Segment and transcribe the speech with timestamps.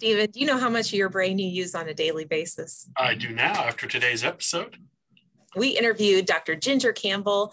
[0.00, 2.88] Stephen, do you know how much of your brain you use on a daily basis?
[2.96, 4.78] I do now after today's episode.
[5.54, 6.56] We interviewed Dr.
[6.56, 7.52] Ginger Campbell,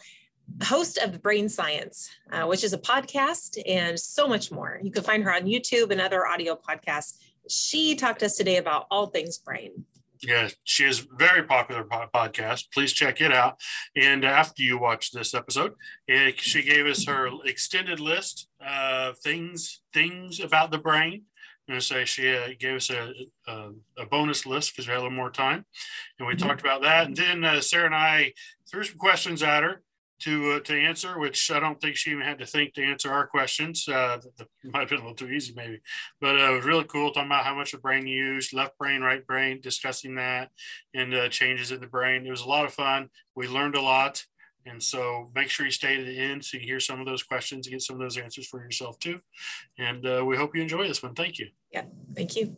[0.63, 4.79] host of Brain Science, uh, which is a podcast and so much more.
[4.81, 7.17] You can find her on YouTube and other audio podcasts.
[7.49, 9.83] She talked to us today about all things brain.
[10.23, 12.71] Yeah, she is a very popular podcast.
[12.73, 13.59] Please check it out.
[13.93, 15.73] And after you watch this episode,
[16.07, 21.23] it, she gave us her extended list of things things about the brain
[21.67, 23.11] going to say she uh, gave us a,
[23.47, 25.65] a, a bonus list because we had a little more time,
[26.17, 26.47] and we mm-hmm.
[26.47, 27.07] talked about that.
[27.07, 28.33] And then uh, Sarah and I
[28.69, 29.81] threw some questions at her
[30.19, 33.11] to uh, to answer, which I don't think she even had to think to answer
[33.11, 33.87] our questions.
[33.87, 35.79] Uh, that, might have been a little too easy, maybe,
[36.19, 39.01] but uh, it was really cool talking about how much the brain used, left brain,
[39.01, 40.49] right brain, discussing that,
[40.93, 42.25] and uh, changes in the brain.
[42.25, 43.09] It was a lot of fun.
[43.35, 44.23] We learned a lot.
[44.69, 47.23] And so make sure you stay to the end so you hear some of those
[47.23, 49.19] questions and get some of those answers for yourself too.
[49.77, 51.13] And uh, we hope you enjoy this one.
[51.13, 51.47] Thank you.
[51.71, 51.83] Yeah,
[52.15, 52.55] thank you.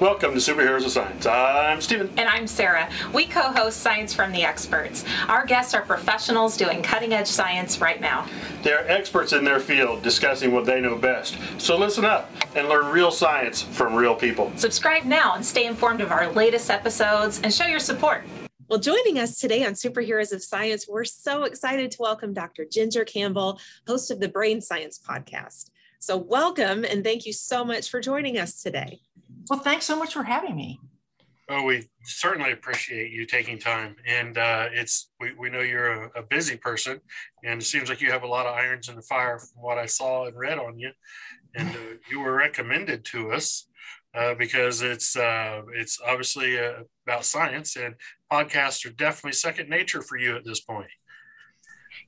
[0.00, 1.26] Welcome to Superheroes of Science.
[1.26, 2.12] I'm Stephen.
[2.16, 2.90] And I'm Sarah.
[3.14, 5.04] We co host Science from the Experts.
[5.28, 8.26] Our guests are professionals doing cutting edge science right now.
[8.62, 11.38] They're experts in their field discussing what they know best.
[11.58, 14.50] So listen up and learn real science from real people.
[14.56, 18.24] Subscribe now and stay informed of our latest episodes and show your support.
[18.72, 22.64] Well, joining us today on Superheroes of Science, we're so excited to welcome Dr.
[22.64, 25.68] Ginger Campbell, host of the Brain Science Podcast.
[25.98, 29.00] So, welcome and thank you so much for joining us today.
[29.50, 30.80] Well, thanks so much for having me.
[31.50, 36.20] Oh, we certainly appreciate you taking time, and uh, it's we, we know you're a,
[36.20, 36.98] a, busy person,
[37.44, 39.76] and it seems like you have a lot of irons in the fire from what
[39.76, 40.92] I saw and read on you,
[41.54, 43.66] and uh, you were recommended to us
[44.14, 47.94] uh, because it's uh, it's obviously uh, about science, and
[48.30, 50.90] podcasts are definitely second nature for you at this point.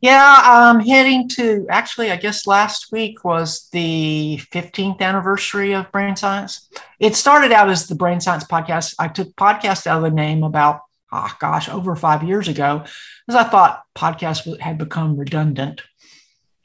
[0.00, 6.16] Yeah, I'm heading to actually, I guess last week was the 15th anniversary of Brain
[6.16, 6.68] Science.
[7.00, 8.94] It started out as the Brain Science podcast.
[8.98, 10.80] I took podcast out of the name about,
[11.12, 12.84] oh gosh, over five years ago,
[13.26, 15.82] because I thought podcasts had become redundant.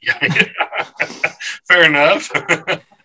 [0.02, 0.18] Yeah,
[1.68, 2.30] fair enough.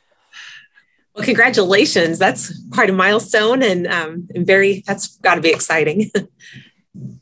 [1.15, 2.19] well, congratulations.
[2.19, 6.11] That's quite a milestone and, um, and very, that's got to be exciting.
[6.93, 7.19] you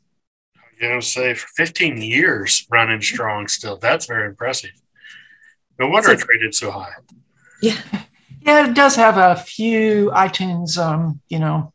[0.82, 3.78] know, say for 15 years running strong still.
[3.78, 4.72] That's very impressive.
[5.80, 6.94] No wonder so, it traded so high.
[7.62, 7.80] Yeah.
[8.42, 11.72] Yeah, it does have a few iTunes, um, you know,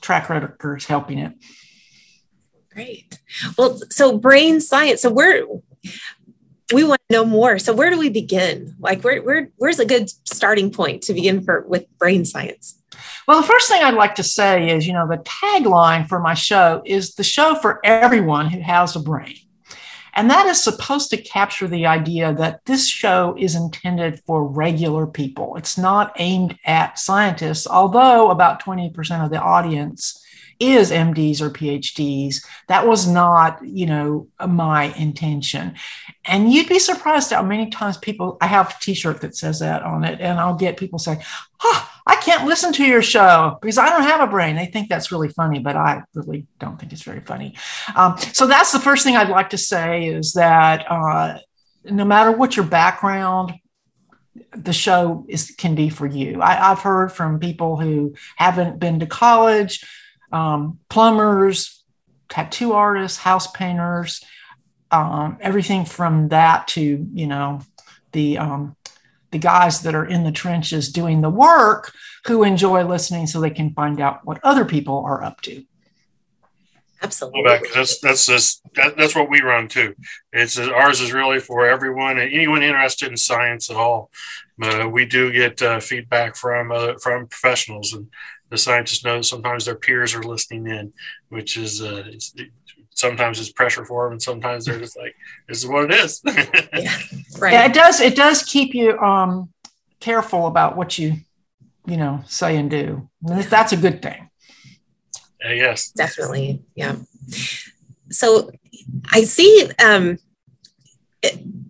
[0.00, 1.32] track records helping it.
[2.72, 3.18] Great.
[3.58, 5.02] Well, so brain science.
[5.02, 5.44] So where
[6.72, 7.58] we want to know more.
[7.58, 8.74] So where do we begin?
[8.80, 12.78] Like where, where where's a good starting point to begin for with brain science?
[13.26, 16.34] Well, the first thing I'd like to say is, you know, the tagline for my
[16.34, 19.36] show is the show for everyone who has a brain.
[20.14, 25.06] And that is supposed to capture the idea that this show is intended for regular
[25.06, 25.56] people.
[25.56, 30.21] It's not aimed at scientists, although about 20% of the audience
[30.62, 32.44] is MDs or PhDs.
[32.68, 35.74] That was not, you know, my intention.
[36.24, 39.60] And you'd be surprised how many times people, I have a t shirt that says
[39.60, 41.22] that on it, and I'll get people saying,
[41.62, 44.56] oh, I can't listen to your show because I don't have a brain.
[44.56, 47.56] They think that's really funny, but I really don't think it's very funny.
[47.94, 51.38] Um, so that's the first thing I'd like to say is that uh,
[51.84, 53.54] no matter what your background,
[54.56, 56.40] the show is can be for you.
[56.40, 59.84] I, have heard from people who haven't been to college,
[60.32, 61.84] um, plumbers,
[62.28, 64.24] tattoo artists, house painters,
[64.90, 67.60] um, everything from that to you know
[68.12, 68.76] the um,
[69.30, 71.92] the guys that are in the trenches doing the work
[72.26, 75.64] who enjoy listening so they can find out what other people are up to.
[77.02, 77.42] Absolutely.
[77.74, 79.94] That's that's just that, that's what we run too.
[80.32, 84.10] It's ours is really for everyone and anyone interested in science at all.
[84.62, 88.08] Uh, we do get uh, feedback from uh, from professionals, and
[88.52, 90.92] the scientists know that sometimes their peers are listening in,
[91.30, 92.04] which is uh,
[92.90, 95.16] sometimes it's pressure for them, and sometimes they're just like,
[95.48, 96.98] "This is what it is." yeah,
[97.38, 97.52] right.
[97.54, 98.00] Yeah, it does.
[98.00, 99.48] It does keep you um,
[100.00, 101.14] careful about what you,
[101.86, 103.08] you know, say and do.
[103.22, 104.28] That's a good thing.
[105.42, 106.62] Uh, yes, definitely.
[106.76, 106.96] Yeah.
[108.10, 108.50] So
[109.10, 109.70] I see.
[109.82, 110.18] Um,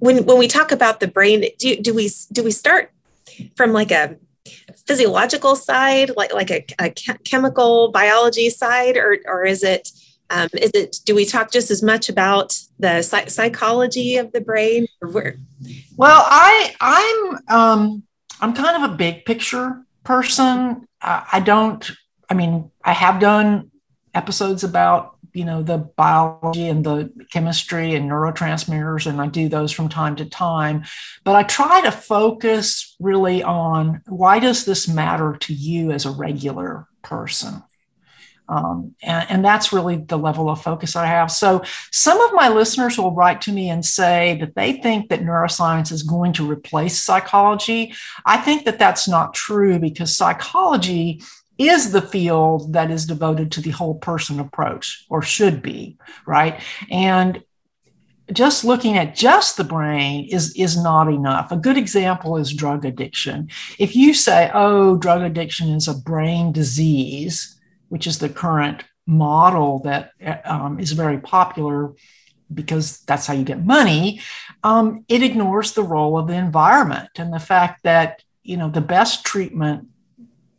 [0.01, 2.91] when when we talk about the brain, do do we do we start
[3.55, 4.17] from like a
[4.87, 6.91] physiological side, like like a, a
[7.25, 9.91] chemical biology side, or or is it
[10.31, 14.41] um, is it do we talk just as much about the psych- psychology of the
[14.41, 14.87] brain?
[15.97, 18.03] Well, I I'm um,
[18.41, 20.87] I'm kind of a big picture person.
[21.01, 21.91] Uh, I don't.
[22.29, 23.71] I mean, I have done
[24.15, 29.73] episodes about you know the biology and the chemistry and neurotransmitters and i do those
[29.73, 30.85] from time to time
[31.25, 36.11] but i try to focus really on why does this matter to you as a
[36.11, 37.63] regular person
[38.49, 41.31] um, and, and, that's really the level of focus I have.
[41.31, 45.23] So, some of my listeners will write to me and say that they think that
[45.23, 47.95] neuroscience is going to replace psychology.
[48.27, 51.23] I think that that's not true because psychology
[51.69, 56.61] is the field that is devoted to the whole person approach, or should be, right?
[56.91, 57.43] And
[58.33, 61.53] just looking at just the brain is is not enough.
[61.53, 63.49] A good example is drug addiction.
[63.79, 69.81] If you say, "Oh, drug addiction is a brain disease," which is the current model
[69.81, 70.13] that
[70.45, 71.93] um, is very popular
[72.53, 74.21] because that's how you get money,
[74.63, 78.81] um, it ignores the role of the environment and the fact that you know the
[78.81, 79.89] best treatment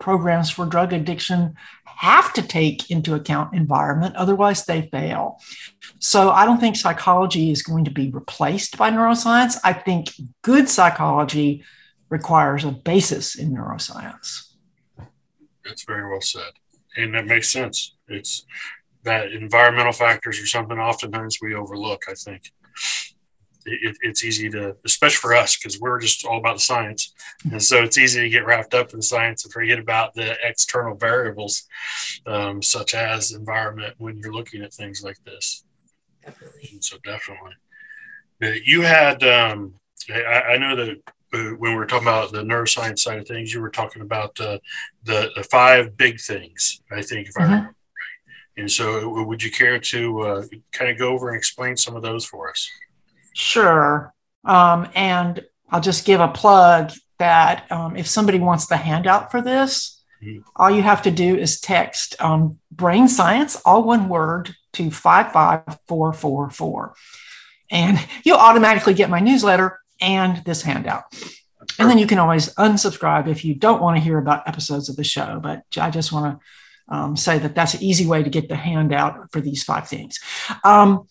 [0.03, 1.55] programs for drug addiction
[1.85, 5.39] have to take into account environment, otherwise, they fail.
[5.99, 9.57] So, I don't think psychology is going to be replaced by neuroscience.
[9.63, 10.11] I think
[10.41, 11.63] good psychology
[12.09, 14.51] requires a basis in neuroscience.
[15.63, 16.51] That's very well said.
[16.97, 17.95] And that makes sense.
[18.09, 18.45] It's
[19.03, 22.51] that environmental factors are something oftentimes we overlook, I think
[23.65, 27.13] it, it's easy to, especially for us, because we're just all about the science.
[27.51, 30.35] And so it's easy to get wrapped up in the science and forget about the
[30.43, 31.63] external variables,
[32.25, 35.63] um, such as environment, when you're looking at things like this.
[36.23, 36.69] Definitely.
[36.71, 37.53] And so definitely.
[38.65, 39.75] You had, um,
[40.09, 40.97] I, I, know that
[41.33, 44.39] uh, when we were talking about the neuroscience side of things, you were talking about
[44.39, 44.59] uh,
[45.03, 47.41] the, the five big things, I think, if mm-hmm.
[47.41, 47.75] I remember right.
[48.55, 52.03] And so, would you care to uh, kind of go over and explain some of
[52.03, 52.69] those for us?
[53.33, 54.13] Sure.
[54.45, 59.41] Um, and I'll just give a plug that um, if somebody wants the handout for
[59.41, 60.41] this, mm-hmm.
[60.55, 66.93] all you have to do is text um, brain science, all one word, to 55444.
[67.71, 71.03] And you'll automatically get my newsletter and this handout.
[71.79, 74.95] And then you can always unsubscribe if you don't want to hear about episodes of
[74.95, 75.39] the show.
[75.41, 78.55] But I just want to um, say that that's an easy way to get the
[78.55, 80.19] handout for these five things.
[80.63, 81.07] Um,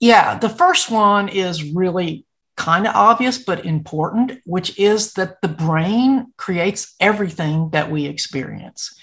[0.00, 2.26] yeah, the first one is really
[2.56, 8.96] kind of obvious but important, which is that the brain creates everything that we experience.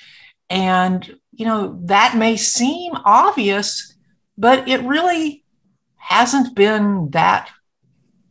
[0.50, 3.96] And, you know, that may seem obvious,
[4.38, 5.44] but it really
[5.98, 7.50] hasn't been that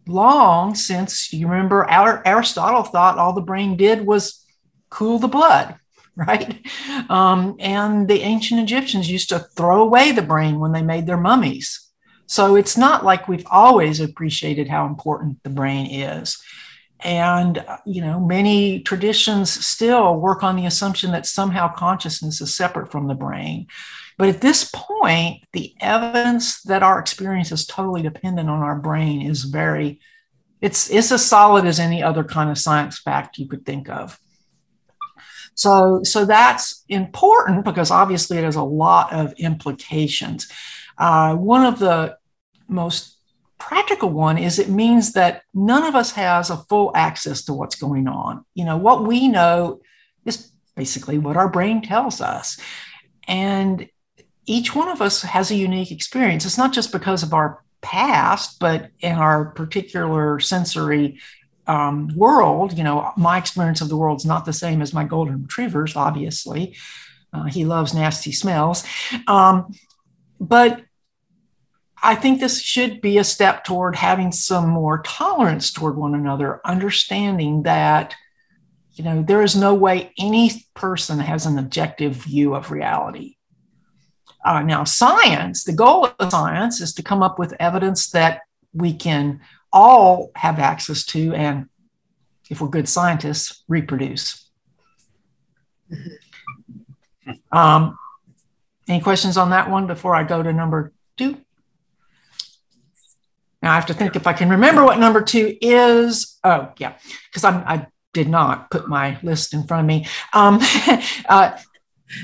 [0.06, 4.44] long since you remember Aristotle thought all the brain did was
[4.90, 5.76] cool the blood,
[6.16, 6.66] right?
[7.08, 11.16] Um, and the ancient Egyptians used to throw away the brain when they made their
[11.16, 11.89] mummies
[12.31, 16.41] so it's not like we've always appreciated how important the brain is.
[17.00, 22.55] And, uh, you know, many traditions still work on the assumption that somehow consciousness is
[22.55, 23.67] separate from the brain.
[24.17, 29.23] But at this point, the evidence that our experience is totally dependent on our brain
[29.23, 29.99] is very,
[30.61, 34.21] it's, it's as solid as any other kind of science fact you could think of.
[35.55, 40.49] So, so that's important because obviously it has a lot of implications.
[40.97, 42.19] Uh, one of the
[42.70, 43.17] most
[43.58, 47.76] practical one is it means that none of us has a full access to what's
[47.76, 48.44] going on.
[48.55, 49.81] You know, what we know
[50.25, 52.58] is basically what our brain tells us.
[53.28, 53.88] And
[54.46, 56.44] each one of us has a unique experience.
[56.44, 61.20] It's not just because of our past, but in our particular sensory
[61.67, 62.76] um, world.
[62.76, 65.96] You know, my experience of the world is not the same as my golden retriever's,
[65.96, 66.77] obviously.
[67.32, 68.84] Uh, he loves nasty smells.
[69.29, 69.72] Um,
[70.41, 70.82] but
[72.02, 76.60] I think this should be a step toward having some more tolerance toward one another,
[76.64, 78.14] understanding that,
[78.92, 83.36] you know, there is no way any person has an objective view of reality.
[84.44, 88.40] Uh, now, science, the goal of science is to come up with evidence that
[88.72, 89.40] we can
[89.72, 91.69] all have access to and,
[92.48, 94.50] if we're good scientists, reproduce.
[95.92, 97.56] Mm-hmm.
[97.56, 97.98] Um,
[98.88, 101.36] any questions on that one before I go to number two?
[103.62, 106.38] Now I have to think if I can remember what number two is.
[106.44, 106.94] Oh, yeah,
[107.31, 110.06] because I did not put my list in front of me.
[110.32, 110.58] Um,
[111.29, 111.56] uh,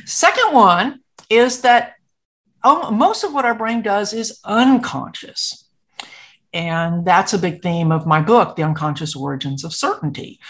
[0.04, 1.94] second one is that
[2.66, 5.68] oh, most of what our brain does is unconscious.
[6.52, 10.40] And that's a big theme of my book, The Unconscious Origins of Certainty.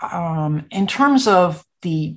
[0.00, 2.16] Um, in terms of the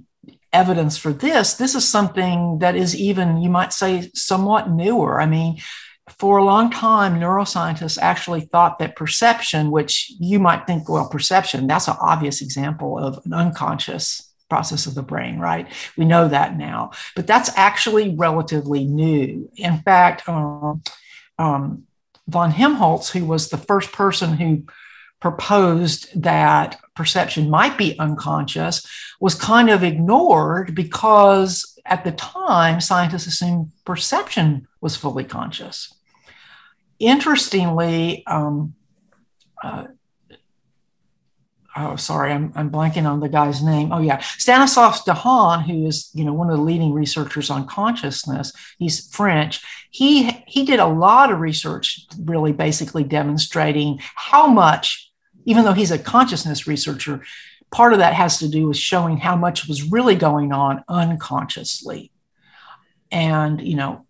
[0.51, 5.21] evidence for this, this is something that is even, you might say, somewhat newer.
[5.21, 5.61] I mean,
[6.09, 11.65] for a long time, neuroscientists actually thought that perception, which you might think, well, perception,
[11.65, 15.67] that's an obvious example of an unconscious process of the brain, right?
[15.97, 19.49] We know that now, but that's actually relatively new.
[19.55, 20.83] In fact, um,
[21.39, 21.83] um,
[22.27, 24.63] von Helmholtz, who was the first person who
[25.19, 28.85] proposed that perception might be unconscious,
[29.19, 35.94] was kind of ignored because at the time scientists assumed perception was fully conscious.
[36.99, 38.73] Interestingly, um,
[39.61, 39.87] uh,
[41.75, 43.91] oh sorry I'm, I'm blanking on the guy's name.
[43.91, 44.19] Oh yeah.
[44.19, 49.61] Stanislas Dehaene who is you know one of the leading researchers on consciousness he's french.
[49.91, 55.11] He he did a lot of research really basically demonstrating how much
[55.45, 57.21] even though he's a consciousness researcher
[57.71, 62.11] part of that has to do with showing how much was really going on unconsciously.
[63.11, 64.04] And you know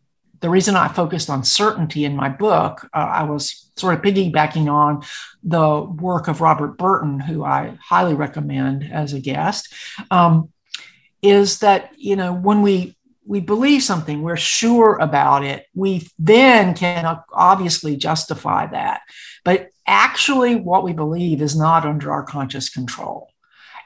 [0.45, 4.71] the reason I focused on certainty in my book, uh, I was sort of piggybacking
[4.71, 5.03] on
[5.41, 9.73] the work of Robert Burton, who I highly recommend as a guest,
[10.11, 10.51] um,
[11.23, 16.75] is that you know when we we believe something, we're sure about it, we then
[16.75, 19.01] can obviously justify that.
[19.43, 23.31] But actually, what we believe is not under our conscious control.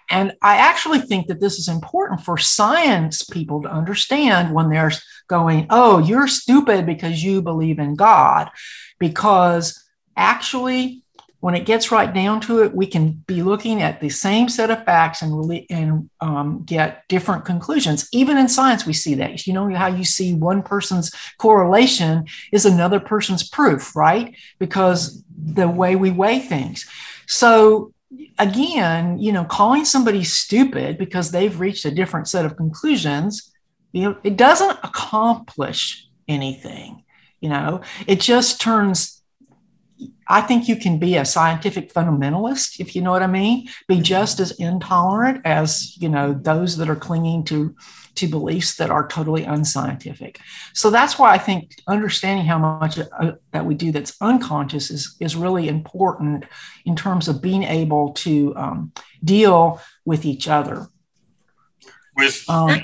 [0.09, 4.91] And I actually think that this is important for science people to understand when they're
[5.27, 8.49] going, oh, you're stupid because you believe in God.
[8.97, 9.83] Because
[10.17, 11.03] actually,
[11.41, 14.69] when it gets right down to it, we can be looking at the same set
[14.69, 18.09] of facts and really and um, get different conclusions.
[18.11, 19.47] Even in science, we see that.
[19.47, 24.35] You know how you see one person's correlation is another person's proof, right?
[24.57, 26.85] Because the way we weigh things.
[27.25, 27.93] So
[28.37, 33.51] again, you know, calling somebody stupid because they've reached a different set of conclusions,
[33.91, 37.03] you know, it doesn't accomplish anything.
[37.41, 39.18] You know, it just turns
[40.27, 43.99] I think you can be a scientific fundamentalist, if you know what I mean, be
[43.99, 47.75] just as intolerant as, you know, those that are clinging to
[48.15, 50.39] to beliefs that are totally unscientific.
[50.73, 55.15] So that's why I think understanding how much uh, that we do that's unconscious is,
[55.19, 56.45] is really important
[56.85, 58.91] in terms of being able to um,
[59.23, 60.87] deal with each other.
[62.17, 62.81] With um,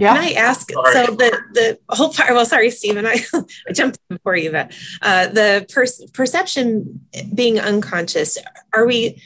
[0.00, 0.14] yeah.
[0.14, 0.72] Can I ask?
[0.72, 0.92] Sorry.
[0.94, 2.30] So the the whole part.
[2.30, 3.22] Well, sorry, Stephen, I,
[3.68, 8.38] I jumped before you, but uh, the per- perception being unconscious.
[8.72, 9.22] Are we?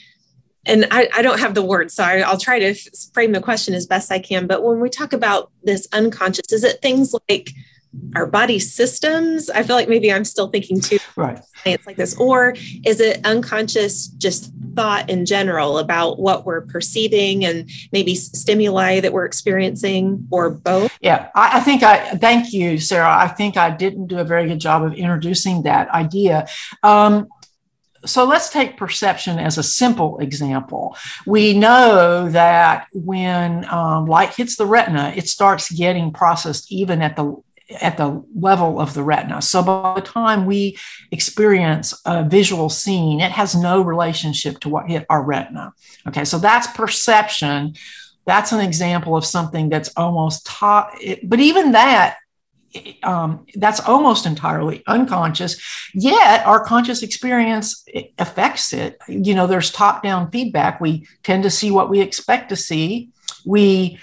[0.67, 2.75] and I, I, don't have the words, so I, will try to
[3.13, 4.47] frame the question as best I can.
[4.47, 7.51] But when we talk about this unconscious, is it things like
[8.17, 9.51] our body systems?
[9.51, 11.39] I feel like maybe I'm still thinking too right.
[11.67, 12.55] It's like this, or
[12.85, 19.13] is it unconscious just thought in general about what we're perceiving and maybe stimuli that
[19.13, 20.97] we're experiencing, or both?
[21.01, 23.17] Yeah, I, I think I thank you, Sarah.
[23.17, 26.47] I think I didn't do a very good job of introducing that idea.
[26.83, 27.29] Um,
[28.07, 30.97] so let's take perception as a simple example.
[31.27, 37.17] We know that when um, light hits the retina, it starts getting processed even at
[37.17, 37.43] the
[37.81, 39.41] at the level of the retina.
[39.41, 40.79] So by the time we
[41.11, 45.73] experience a visual scene, it has no relationship to what hit our retina.
[46.07, 47.75] Okay, so that's perception.
[48.27, 50.99] That's an example of something that's almost taught.
[51.23, 52.19] But even that
[53.03, 55.61] um, that's almost entirely unconscious
[55.95, 57.87] yet our conscious experience
[58.19, 62.49] affects it you know there's top down feedback we tend to see what we expect
[62.49, 63.11] to see
[63.45, 63.97] we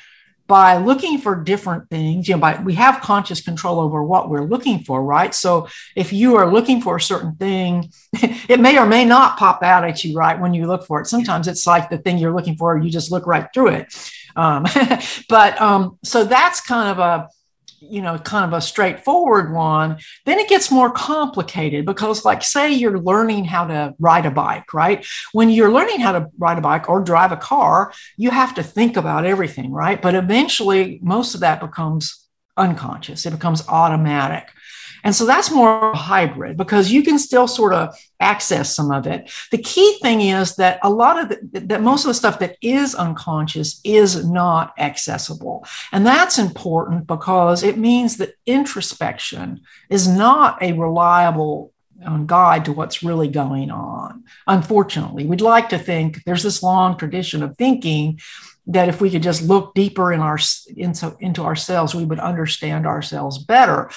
[0.51, 4.43] by looking for different things you know by we have conscious control over what we're
[4.43, 5.33] looking for right?
[5.33, 7.89] So if you are looking for a certain thing
[8.53, 11.07] it may or may not pop out at you right when you look for it.
[11.07, 14.11] Sometimes it's like the thing you're looking for you just look right through it.
[14.35, 14.65] Um,
[15.29, 17.29] but um, so that's kind of a
[17.81, 22.71] you know kind of a straightforward one then it gets more complicated because like say
[22.71, 25.05] you're learning how to ride a bike right?
[25.33, 28.63] When you're learning how to ride a bike or drive a car you have to
[28.63, 30.01] think about everything right?
[30.01, 33.25] But eventually most of that becomes unconscious.
[33.25, 34.49] It becomes automatic
[35.03, 39.31] and so that's more hybrid because you can still sort of access some of it.
[39.51, 42.57] The key thing is that a lot of the, that most of the stuff that
[42.61, 45.65] is unconscious is not accessible.
[45.91, 52.73] And that's important because it means that introspection is not a reliable um, guide to
[52.73, 54.23] what's really going on.
[54.47, 58.19] Unfortunately, we'd like to think there's this long tradition of thinking
[58.67, 60.37] that if we could just look deeper in our
[60.75, 63.89] into, into ourselves we would understand ourselves better.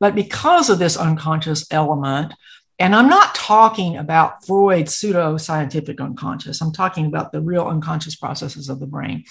[0.00, 2.34] But because of this unconscious element
[2.78, 8.16] and i'm not talking about freud's pseudo scientific unconscious i'm talking about the real unconscious
[8.16, 9.24] processes of the brain.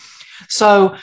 [0.47, 0.95] So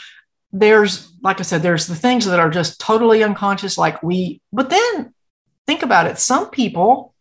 [0.52, 4.70] there's like i said there's the things that are just totally unconscious like we but
[4.70, 5.12] then
[5.68, 6.18] think about it.
[6.18, 7.14] Some people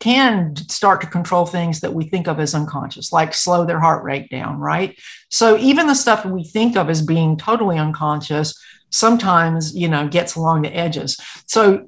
[0.00, 4.02] can start to control things that we think of as unconscious, like slow their heart
[4.02, 4.98] rate down, right?
[5.28, 8.58] So even the stuff we think of as being totally unconscious
[8.90, 11.20] sometimes, you know, gets along the edges.
[11.46, 11.86] So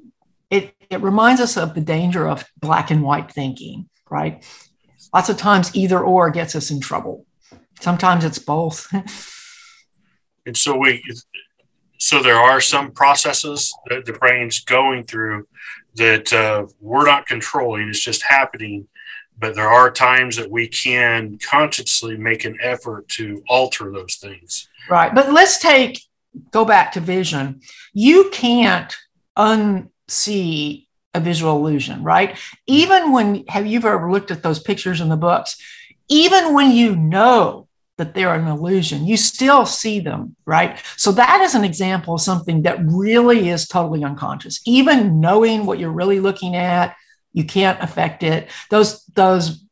[0.49, 4.45] it, it reminds us of the danger of black and white thinking, right?
[5.13, 7.25] Lots of times either or gets us in trouble.
[7.81, 8.87] Sometimes it's both.
[10.45, 11.03] and so we
[11.97, 15.47] so there are some processes that the brain's going through
[15.95, 18.87] that uh, we're not controlling it's just happening.
[19.37, 24.69] But there are times that we can consciously make an effort to alter those things.
[24.89, 26.01] Right but let's take
[26.51, 27.61] go back to vision.
[27.93, 28.95] You can't
[29.37, 32.37] unsee a visual illusion right?
[32.67, 35.57] Even when have you ever looked at those pictures in the books?
[36.09, 37.62] Even when you know
[37.97, 39.05] that they're an illusion.
[39.05, 40.81] You still see them, right?
[40.97, 44.61] So that is an example of something that really is totally unconscious.
[44.65, 46.95] Even knowing what you're really looking at,
[47.33, 48.49] you can't affect it.
[48.69, 49.63] Those those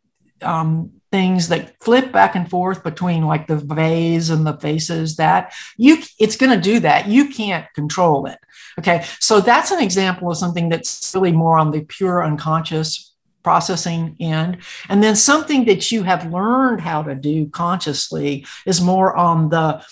[0.41, 5.53] um, things that flip back and forth between like the vase and the faces that
[5.77, 8.39] you it's going to do that you can't control it
[8.79, 13.10] okay so that's an example of something that's really more on the pure unconscious
[13.43, 14.57] processing end.
[14.89, 19.85] And then something that you have learned how to do consciously is more on the,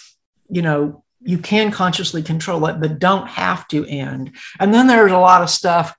[0.50, 4.36] you know, you can consciously control it, but don't have to end.
[4.60, 5.96] And then there's a lot of stuff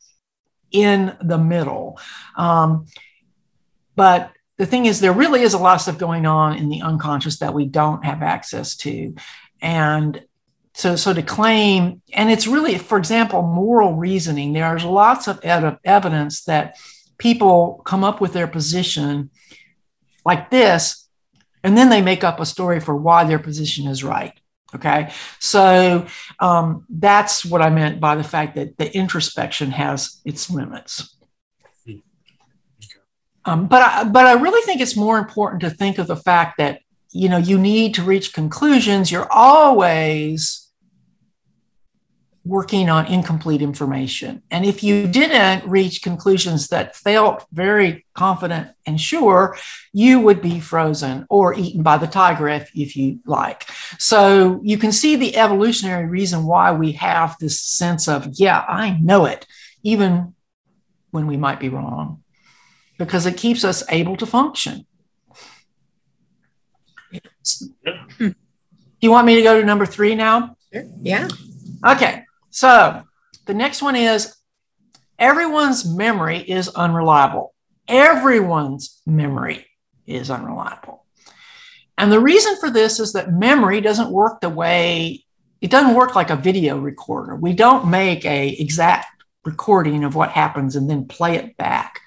[0.71, 1.99] in the middle.
[2.37, 2.87] Um,
[3.97, 6.83] but the thing is, there really is a lot of stuff going on in the
[6.83, 9.15] unconscious that we don't have access to.
[9.61, 10.23] And
[10.75, 15.79] so, so to claim, and it's really, for example, moral reasoning, there's lots of ed-
[15.85, 16.77] evidence that
[17.21, 19.31] people come up with their position
[20.25, 21.09] like this,
[21.63, 24.33] and then they make up a story for why their position is right.
[24.75, 25.13] Okay.
[25.39, 26.07] So
[26.39, 31.17] um, that's what I meant by the fact that the introspection has its limits.
[33.45, 36.59] Um, but I, but I really think it's more important to think of the fact
[36.59, 39.11] that you know you need to reach conclusions.
[39.11, 40.60] You're always
[42.45, 44.43] working on incomplete information.
[44.51, 49.59] And if you didn't reach conclusions that felt very confident and sure,
[49.93, 53.67] you would be frozen or eaten by the tiger if, if you like.
[53.99, 58.99] So you can see the evolutionary reason why we have this sense of, yeah, I
[58.99, 59.47] know it,
[59.83, 60.35] even
[61.11, 62.23] when we might be wrong,
[62.97, 64.87] because it keeps us able to function.
[68.19, 68.35] Do
[69.01, 70.57] you want me to go to number three now?
[71.03, 71.29] Yeah.
[71.85, 72.25] Okay.
[72.51, 73.03] So
[73.47, 74.37] the next one is
[75.19, 77.55] everyone's memory is unreliable.
[77.89, 79.67] Everyone's memory
[80.07, 81.05] is unreliable.
[81.99, 85.25] And the reason for this is that memory doesn't work the way
[85.61, 87.37] it doesn't work like a video recorder.
[87.37, 89.09] We don't make a exact
[89.45, 92.01] recording of what happens and then play it back.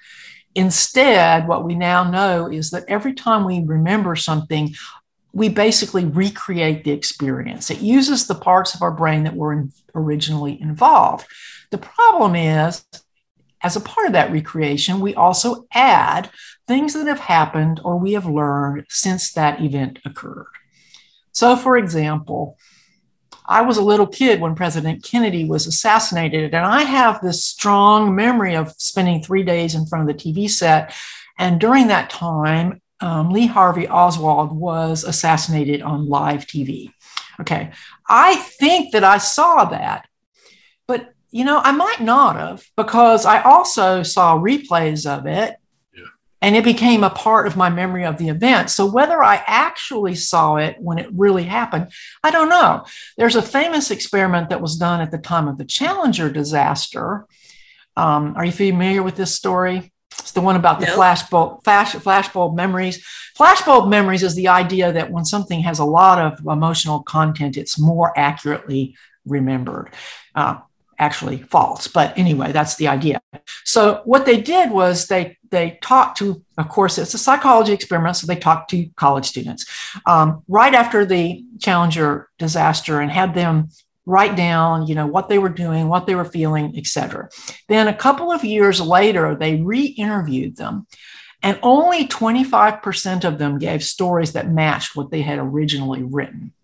[0.56, 4.74] Instead, what we now know is that every time we remember something,
[5.34, 7.68] we basically recreate the experience.
[7.68, 11.26] It uses the parts of our brain that were in, originally involved.
[11.70, 12.86] The problem is,
[13.60, 16.30] as a part of that recreation, we also add
[16.68, 20.46] things that have happened or we have learned since that event occurred.
[21.32, 22.56] So, for example,
[23.46, 28.14] I was a little kid when President Kennedy was assassinated, and I have this strong
[28.14, 30.94] memory of spending three days in front of the TV set.
[31.38, 36.90] And during that time, um, Lee Harvey Oswald was assassinated on live TV.
[37.40, 37.70] Okay.
[38.08, 40.08] I think that I saw that,
[40.86, 45.56] but you know, I might not have because I also saw replays of it
[46.44, 48.68] and it became a part of my memory of the event.
[48.68, 51.90] So whether I actually saw it when it really happened,
[52.22, 52.84] I don't know.
[53.16, 57.26] There's a famous experiment that was done at the time of the Challenger disaster.
[57.96, 59.93] Um, are you familiar with this story?
[60.24, 60.96] It's the one about the nope.
[60.96, 63.04] flashbulb, flash, flashbulb memories.
[63.38, 67.78] Flashbulb memories is the idea that when something has a lot of emotional content, it's
[67.78, 69.90] more accurately remembered.
[70.34, 70.60] Uh,
[70.98, 73.20] actually false, but anyway, that's the idea.
[73.64, 78.16] So what they did was they they talked to, of course, it's a psychology experiment,
[78.16, 79.66] so they talked to college students
[80.06, 83.68] um, right after the Challenger disaster and had them
[84.06, 87.28] write down you know what they were doing what they were feeling etc
[87.68, 90.86] then a couple of years later they re-interviewed them
[91.44, 96.54] and only 25% of them gave stories that matched what they had originally written.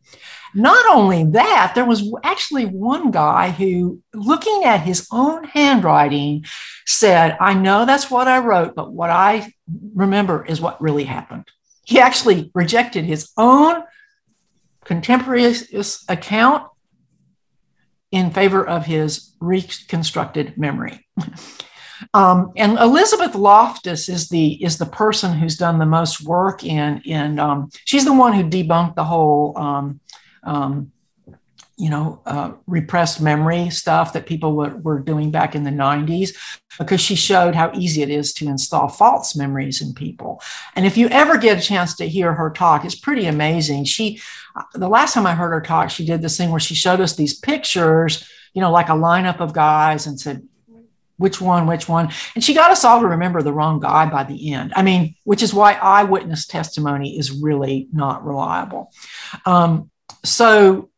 [0.54, 6.46] Not only that there was actually one guy who looking at his own handwriting
[6.86, 9.52] said i know that's what i wrote but what i
[9.94, 11.44] remember is what really happened.
[11.84, 13.82] He actually rejected his own
[14.84, 16.66] contemporaneous account
[18.12, 21.06] in favor of his reconstructed memory.
[22.14, 27.02] Um, and Elizabeth Loftus is the is the person who's done the most work in
[27.04, 30.00] in um, she's the one who debunked the whole um,
[30.42, 30.92] um
[31.80, 36.36] you know, uh, repressed memory stuff that people were, were doing back in the 90s
[36.78, 40.42] because she showed how easy it is to install false memories in people.
[40.76, 43.84] And if you ever get a chance to hear her talk, it's pretty amazing.
[43.84, 44.20] She,
[44.74, 47.16] the last time I heard her talk, she did this thing where she showed us
[47.16, 50.42] these pictures, you know, like a lineup of guys and said,
[51.16, 52.10] which one, which one.
[52.34, 54.72] And she got us all to remember the wrong guy by the end.
[54.74, 58.90] I mean, which is why eyewitness testimony is really not reliable.
[59.44, 59.90] Um,
[60.24, 60.88] so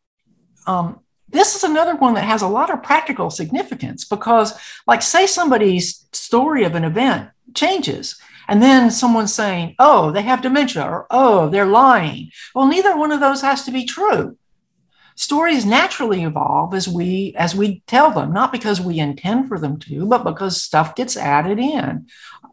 [0.66, 5.26] um, this is another one that has a lot of practical significance because, like, say
[5.26, 11.06] somebody's story of an event changes, and then someone's saying, oh, they have dementia, or
[11.10, 12.30] oh, they're lying.
[12.54, 14.36] Well, neither one of those has to be true.
[15.14, 19.78] Stories naturally evolve as we as we tell them, not because we intend for them
[19.80, 22.06] to, but because stuff gets added in.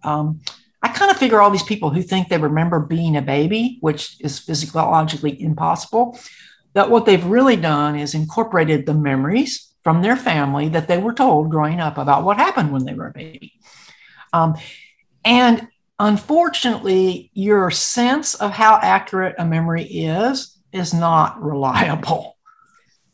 [0.03, 0.41] Um,
[0.81, 4.17] I kind of figure all these people who think they remember being a baby, which
[4.21, 6.19] is physiologically impossible,
[6.73, 11.13] that what they've really done is incorporated the memories from their family that they were
[11.13, 13.53] told growing up about what happened when they were a baby.
[14.31, 14.55] Um,
[15.25, 15.67] and
[15.99, 22.37] unfortunately, your sense of how accurate a memory is is not reliable.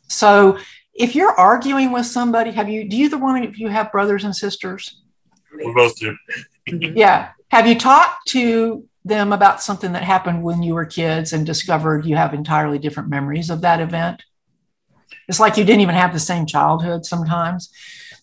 [0.08, 0.58] So
[0.94, 4.24] if you're arguing with somebody, have you, do you the one of you have brothers
[4.24, 5.02] and sisters?
[5.54, 6.16] We both do.
[6.66, 7.30] yeah.
[7.48, 12.04] Have you talked to them about something that happened when you were kids and discovered
[12.04, 14.22] you have entirely different memories of that event.
[15.28, 17.70] It's like you didn't even have the same childhood sometimes.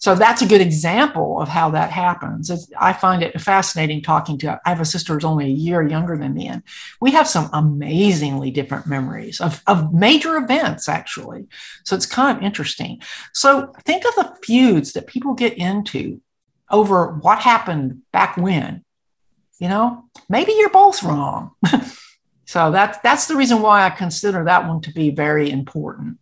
[0.04, 2.50] So that's a good example of how that happens.
[2.50, 4.60] It's, I find it fascinating talking to.
[4.66, 6.62] I have a sister who's only a year younger than me, and
[7.00, 11.48] we have some amazingly different memories of, of major events, actually.
[11.86, 13.02] So it's kind of interesting.
[13.34, 16.20] So think of the feuds that people get into
[16.70, 18.84] over what happened back when
[19.60, 21.52] you know, maybe you're both wrong.
[22.46, 26.18] so that's that's the reason why I consider that one to be very important.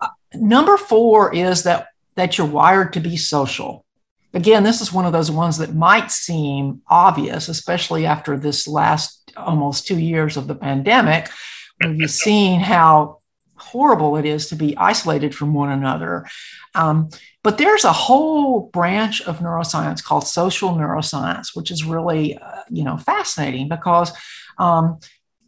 [0.00, 3.84] Uh, number four is that that you're wired to be social.
[4.34, 9.32] Again, this is one of those ones that might seem obvious, especially after this last
[9.36, 11.30] almost two years of the pandemic.
[11.80, 13.18] where We've seen how
[13.54, 16.26] horrible it is to be isolated from one another.
[16.74, 17.08] Um,
[17.44, 22.82] but there's a whole branch of neuroscience called social neuroscience, which is really, uh, you
[22.82, 24.12] know, fascinating because
[24.58, 24.98] um,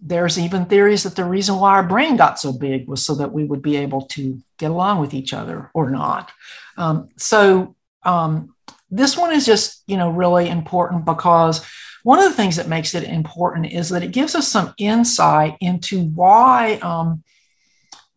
[0.03, 3.33] there's even theories that the reason why our brain got so big was so that
[3.33, 6.31] we would be able to get along with each other or not.
[6.77, 8.55] Um, so um,
[8.91, 11.65] this one is just, you know, really important because
[12.03, 15.57] one of the things that makes it important is that it gives us some insight
[15.61, 17.23] into why um,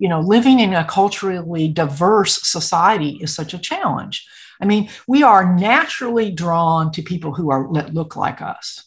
[0.04, 4.28] you know, living in a culturally diverse society is such a challenge.
[4.62, 8.84] I mean, we are naturally drawn to people who are that look like us.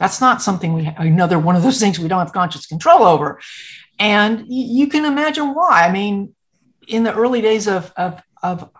[0.00, 3.38] That's not something we another one of those things we don't have conscious control over.
[3.98, 5.86] And you can imagine why.
[5.86, 6.34] I mean,
[6.88, 8.70] in the early days of, of, of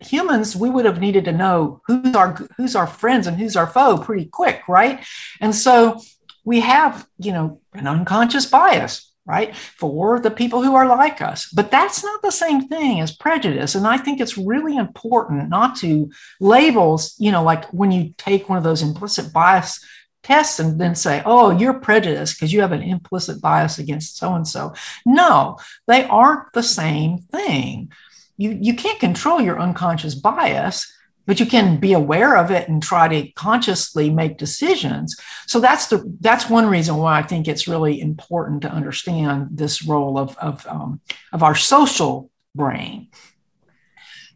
[0.00, 3.66] humans, we would have needed to know who's our who's our friends and who's our
[3.66, 5.04] foe pretty quick, right?
[5.38, 6.00] And so
[6.44, 9.54] we have, you know, an unconscious bias right?
[9.54, 11.48] For the people who are like us.
[11.52, 13.76] But that's not the same thing as prejudice.
[13.76, 18.48] And I think it's really important not to labels, you know, like when you take
[18.48, 19.84] one of those implicit bias
[20.22, 24.34] tests and then say, oh, you're prejudiced because you have an implicit bias against so
[24.34, 24.74] and so.
[25.06, 27.90] No, they aren't the same thing.
[28.36, 30.92] You, you can't control your unconscious bias
[31.30, 35.86] but you can be aware of it and try to consciously make decisions so that's
[35.86, 40.36] the that's one reason why i think it's really important to understand this role of
[40.38, 41.00] of, um,
[41.32, 43.08] of our social brain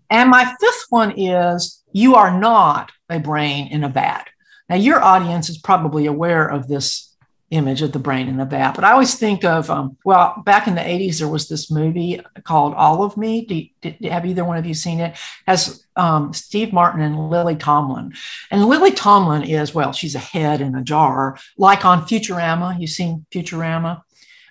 [0.08, 4.28] and my fifth one is you are not a brain in a vat
[4.68, 7.14] now your audience is probably aware of this
[7.50, 8.72] image of the brain in the vat.
[8.72, 12.20] But I always think of, um, well, back in the 80s, there was this movie
[12.42, 13.44] called All of Me.
[13.44, 15.12] Do, did, have either one of you seen it?
[15.12, 18.14] it has um, Steve Martin and Lily Tomlin.
[18.50, 22.78] And Lily Tomlin is, well, she's a head in a jar, like on Futurama.
[22.80, 24.02] You've seen Futurama?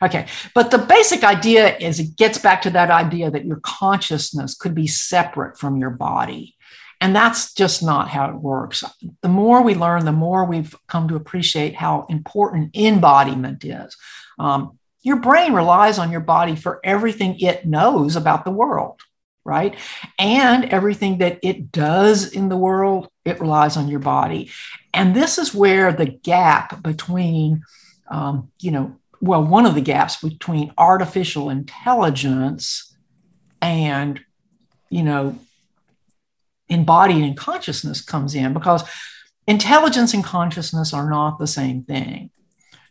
[0.01, 0.27] Okay.
[0.53, 4.75] But the basic idea is it gets back to that idea that your consciousness could
[4.75, 6.52] be separate from your body.
[7.03, 8.81] And that's just not how it works.
[9.21, 13.97] The more we learn, the more we've come to appreciate how important embodiment is.
[14.39, 19.01] Um, your brain relies on your body for everything it knows about the world,
[19.43, 19.75] right?
[20.17, 24.49] And everything that it does in the world, it relies on your body.
[24.93, 27.63] And this is where the gap between,
[28.09, 32.95] um, you know, well, one of the gaps between artificial intelligence
[33.61, 34.21] and,
[34.89, 35.37] you know,
[36.73, 38.83] embodied in consciousness comes in because
[39.47, 42.31] intelligence and consciousness are not the same thing.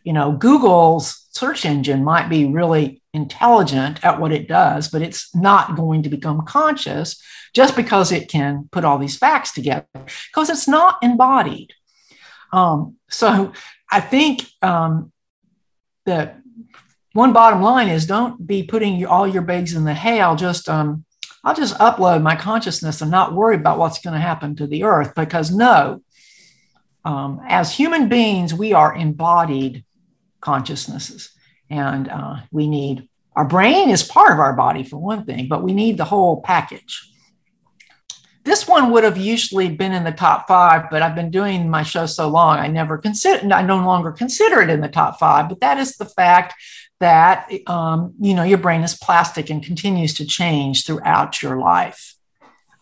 [0.03, 5.33] You know, Google's search engine might be really intelligent at what it does, but it's
[5.35, 7.21] not going to become conscious
[7.53, 11.73] just because it can put all these facts together because it's not embodied.
[12.51, 13.53] Um, so
[13.91, 15.11] I think um,
[16.05, 16.39] that
[17.13, 20.19] one bottom line is don't be putting all your eggs in the hay.
[20.19, 21.05] I'll just um,
[21.43, 24.83] I'll just upload my consciousness and not worry about what's going to happen to the
[24.83, 26.01] earth because no,
[27.03, 29.83] um, as human beings, we are embodied
[30.39, 31.31] consciousnesses.
[31.69, 35.63] And uh, we need our brain is part of our body for one thing, but
[35.63, 37.09] we need the whole package.
[38.43, 41.81] This one would have usually been in the top five, but I've been doing my
[41.81, 45.49] show so long, I never consider, I no longer consider it in the top five.
[45.49, 46.53] But that is the fact
[46.99, 52.15] that um, you know your brain is plastic and continues to change throughout your life.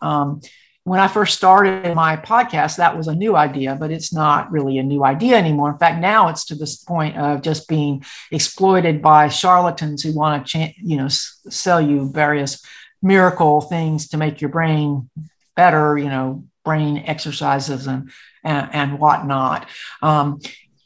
[0.01, 0.41] Um,
[0.83, 4.79] when I first started my podcast, that was a new idea, but it's not really
[4.79, 5.69] a new idea anymore.
[5.69, 10.47] In fact, now it's to this point of just being exploited by charlatans who want
[10.47, 12.65] to, you know, s- sell you various
[13.01, 15.07] miracle things to make your brain
[15.55, 18.09] better, you know, brain exercises and
[18.43, 19.67] and, and whatnot.
[20.01, 20.39] Um,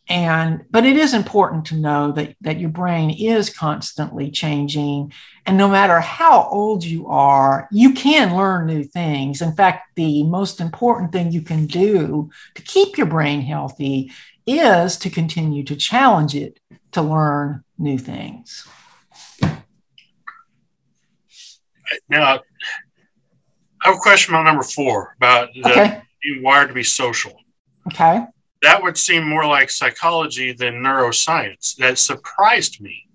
[0.07, 5.11] and but it is important to know that that your brain is constantly changing.
[5.47, 9.41] And no matter how old you are you can learn new things.
[9.41, 14.11] In fact the most important thing you can do to keep your brain healthy
[14.45, 16.59] is to continue to challenge it
[16.91, 18.67] to learn new things.
[22.09, 22.41] Now
[23.81, 26.01] i have a question about number four about the, okay.
[26.21, 27.33] being wired to be social.
[27.87, 28.25] Okay
[28.61, 31.75] that would seem more like psychology than neuroscience.
[31.75, 33.05] That surprised me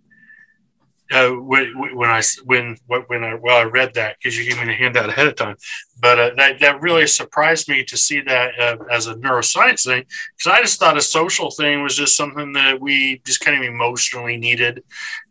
[1.11, 4.73] uh, when, when I when when I well I read that because you gave me
[4.73, 5.57] a handout ahead of time,
[6.01, 10.05] but uh, that that really surprised me to see that uh, as a neuroscience thing
[10.37, 13.69] because I just thought a social thing was just something that we just kind of
[13.69, 14.85] emotionally needed,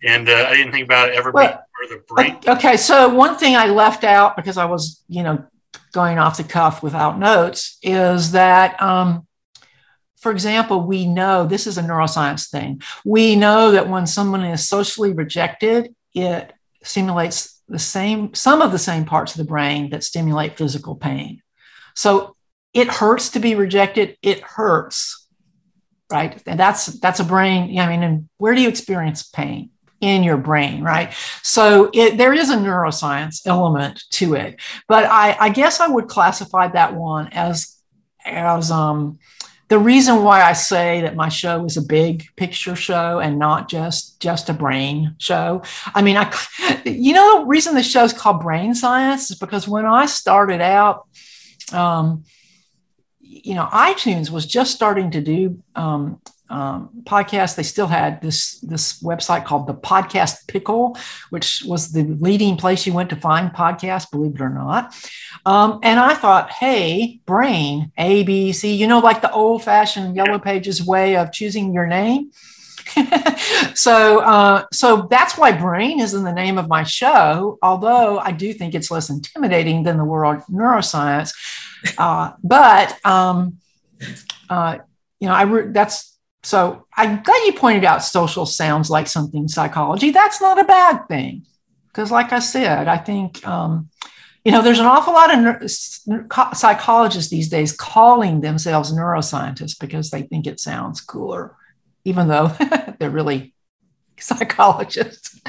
[0.03, 2.57] and uh, I didn't think about it ever well, being part of the brain.
[2.57, 5.45] Okay, so one thing I left out because I was you know
[5.93, 8.81] going off the cuff without notes is that.
[8.81, 9.25] Um,
[10.19, 12.81] for example, we know this is a neuroscience thing.
[13.05, 16.53] We know that when someone is socially rejected, it
[16.83, 21.41] stimulates the same, some of the same parts of the brain that stimulate physical pain.
[21.95, 22.35] So
[22.73, 24.17] it hurts to be rejected.
[24.21, 25.27] It hurts,
[26.11, 26.41] right?
[26.45, 27.79] And that's that's a brain.
[27.79, 29.71] I mean, and where do you experience pain?
[30.01, 31.13] in your brain, right?
[31.43, 36.07] So it, there is a neuroscience element to it, but I, I guess I would
[36.07, 37.75] classify that one as
[38.25, 39.19] as um,
[39.69, 43.69] the reason why I say that my show is a big picture show and not
[43.69, 45.61] just just a brain show.
[45.93, 46.35] I mean, I
[46.85, 50.59] you know the reason the show is called Brain Science is because when I started
[50.59, 51.07] out,
[51.71, 52.23] um,
[53.19, 57.55] you know, iTunes was just starting to do um, um, podcast.
[57.55, 60.97] They still had this this website called the Podcast Pickle,
[61.29, 64.95] which was the leading place you went to find podcasts, believe it or not.
[65.45, 70.15] Um, and I thought, hey, brain, A, B, C, you know, like the old fashioned
[70.15, 72.31] Yellow Pages way of choosing your name.
[73.75, 77.57] so, uh, so that's why brain is in the name of my show.
[77.61, 81.31] Although I do think it's less intimidating than the world neuroscience,
[81.97, 83.57] uh, but um,
[84.49, 84.79] uh,
[85.19, 89.47] you know, I re- that's so I'm glad you pointed out social sounds like something
[89.47, 90.11] psychology.
[90.11, 91.45] That's not a bad thing.
[91.87, 93.89] Because, like I said, I think, um,
[94.45, 100.21] you know, there's an awful lot of psychologists these days calling themselves neuroscientists because they
[100.21, 101.55] think it sounds cooler,
[102.05, 102.47] even though
[102.99, 103.53] they're really
[104.19, 105.41] psychologists.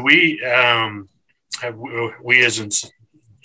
[0.00, 1.08] We, um,
[1.60, 1.76] have,
[2.22, 2.70] we as in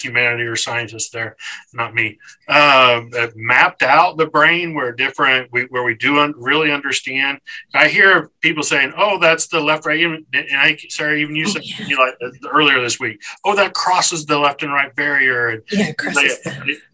[0.02, 1.36] humanity or scientists there,
[1.74, 3.02] not me, uh,
[3.36, 7.40] mapped out the brain where different, we, where we do un- really understand.
[7.74, 11.50] I hear people saying, "Oh, that's the left right," and I, Sarah, even you oh,
[11.50, 11.98] said yeah.
[11.98, 15.94] like uh, earlier this week, "Oh, that crosses the left and right barrier." And yeah,
[15.94, 16.40] crosses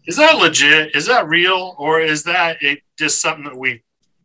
[0.06, 0.94] is that legit?
[0.94, 3.82] Is that real, or is that it, just something that we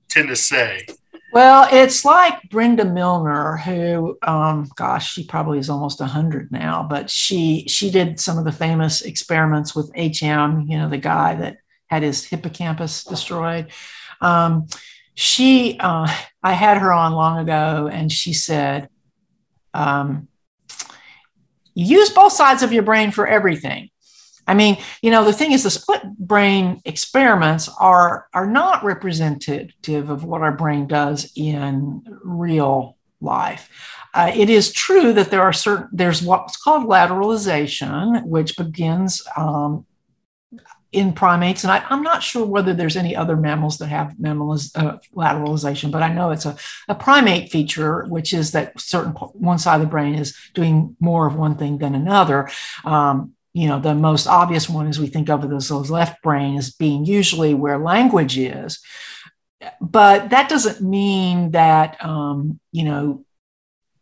[0.10, 0.86] tend to say?
[1.32, 7.10] Well, it's like Brenda Milner, who, um, gosh, she probably is almost hundred now, but
[7.10, 10.66] she she did some of the famous experiments with HM.
[10.68, 13.68] You know, the guy that had his hippocampus destroyed.
[14.22, 14.68] Um,
[15.14, 16.12] she, uh,
[16.42, 18.90] I had her on long ago, and she said,
[19.74, 20.30] um,
[21.74, 23.90] use both sides of your brain for everything."
[24.50, 30.10] I mean, you know, the thing is, the split brain experiments are are not representative
[30.10, 33.70] of what our brain does in real life.
[34.16, 39.86] uh, it is true that there are certain there's what's called lateralization, which begins um,
[40.92, 44.98] in primates, and I, am not sure whether there's any other mammals that have uh,
[45.16, 46.58] lateralization, but I know it's a,
[46.88, 51.28] a primate feature, which is that certain one side of the brain is doing more
[51.28, 52.50] of one thing than another.
[52.84, 56.22] Um, you know, the most obvious one is we think of it as the left
[56.22, 58.80] brain as being usually where language is,
[59.82, 63.26] but that doesn't mean that um, you know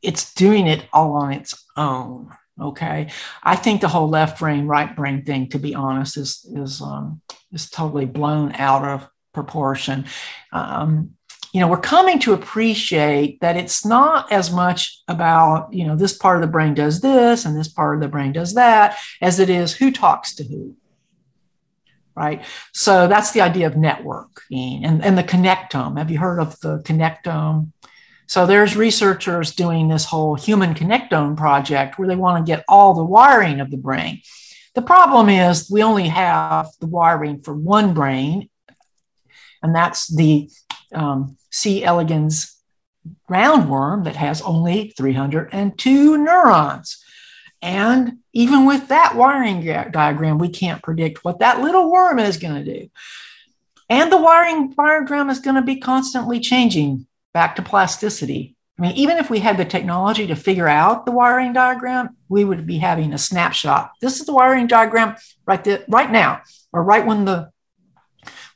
[0.02, 2.32] it's doing it all on its own.
[2.60, 3.10] Okay,
[3.44, 7.22] I think the whole left brain, right brain thing, to be honest, is is um,
[7.52, 10.06] is totally blown out of proportion.
[10.52, 11.17] Um,
[11.58, 16.16] you know, we're coming to appreciate that it's not as much about you know this
[16.16, 19.40] part of the brain does this and this part of the brain does that as
[19.40, 20.76] it is who talks to who.
[22.16, 22.46] Right.
[22.74, 25.98] So that's the idea of networking and, and the connectome.
[25.98, 27.72] Have you heard of the connectome?
[28.28, 32.94] So there's researchers doing this whole human connectome project where they want to get all
[32.94, 34.22] the wiring of the brain.
[34.76, 38.48] The problem is we only have the wiring for one brain,
[39.64, 40.52] and that's the
[40.94, 41.84] um, C.
[41.84, 42.56] elegans
[43.30, 47.04] roundworm that has only 302 neurons.
[47.62, 52.64] And even with that wiring diagram, we can't predict what that little worm is going
[52.64, 52.90] to do.
[53.90, 58.56] And the wiring diagram is going to be constantly changing back to plasticity.
[58.78, 62.44] I mean, even if we had the technology to figure out the wiring diagram, we
[62.44, 63.92] would be having a snapshot.
[64.02, 65.16] This is the wiring diagram
[65.48, 67.52] right there, right now, or right when the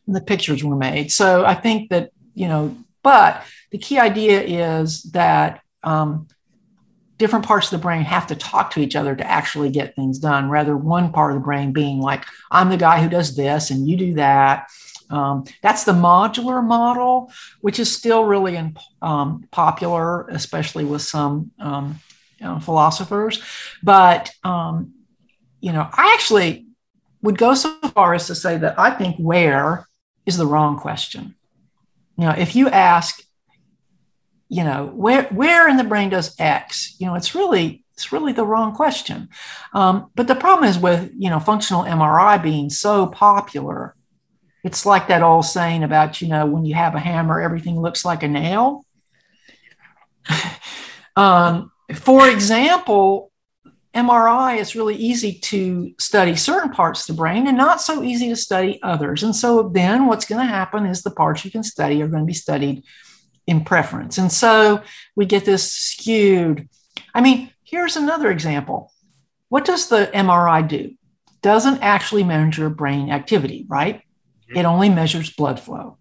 [0.06, 1.12] when the pictures were made.
[1.12, 6.28] So I think that you know, but the key idea is that um,
[7.18, 10.20] different parts of the brain have to talk to each other to actually get things
[10.20, 13.72] done, rather one part of the brain being like, I'm the guy who does this
[13.72, 14.70] and you do that.
[15.10, 21.52] Um, that's the modular model, which is still really in, um, popular, especially with some
[21.60, 22.00] um,
[22.40, 23.44] you know, philosophers.
[23.84, 24.94] But um,
[25.60, 26.66] you know, I actually
[27.22, 29.88] would go so far as to say that I think where
[30.26, 31.36] is the wrong question.
[32.18, 33.22] You know, if you ask,
[34.50, 36.96] you know, where where in the brain does X?
[37.00, 39.30] You know, it's really it's really the wrong question.
[39.74, 43.96] Um, but the problem is with you know functional MRI being so popular
[44.64, 48.06] it's like that old saying about, you know, when you have a hammer, everything looks
[48.06, 48.86] like a nail.
[51.16, 53.31] um, for example,
[53.94, 58.30] MRI is really easy to study certain parts of the brain and not so easy
[58.30, 59.24] to study others.
[59.24, 62.24] And so then what's going to happen is the parts you can study are going
[62.24, 62.84] to be studied
[63.48, 64.18] in preference.
[64.18, 64.82] And so
[65.16, 66.70] we get this skewed.
[67.14, 68.94] I mean, here's another example.
[69.50, 70.94] What does the MRI do?
[71.42, 73.98] Doesn't actually measure brain activity, right?
[73.98, 74.58] Mm-hmm.
[74.58, 75.98] It only measures blood flow.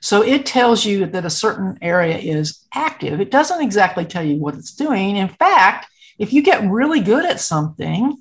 [0.00, 3.20] So it tells you that a certain area is active.
[3.20, 5.16] It doesn't exactly tell you what it's doing.
[5.16, 5.86] In fact,
[6.18, 8.20] if you get really good at something,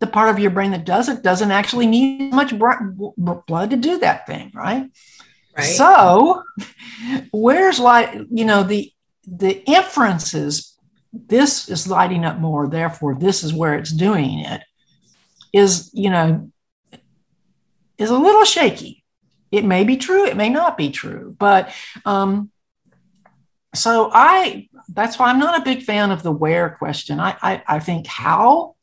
[0.00, 3.98] the part of your brain that does it doesn't actually need much blood to do
[3.98, 4.90] that thing, right?
[5.56, 5.64] Right.
[5.64, 6.42] So,
[7.32, 8.92] where's like you know the
[9.26, 10.72] the inferences?
[11.12, 14.62] This is lighting up more, therefore this is where it's doing it.
[15.52, 16.50] Is you know
[17.96, 19.04] is a little shaky.
[19.52, 21.72] It may be true, it may not be true, but
[22.04, 22.50] um,
[23.72, 27.20] so I that's why I'm not a big fan of the where question.
[27.20, 28.76] I I, I think how,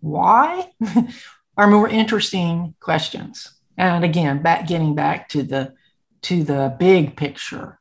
[0.00, 0.70] why
[1.56, 3.52] are more interesting questions.
[3.76, 5.74] And again, back getting back to the
[6.22, 7.78] to the big picture.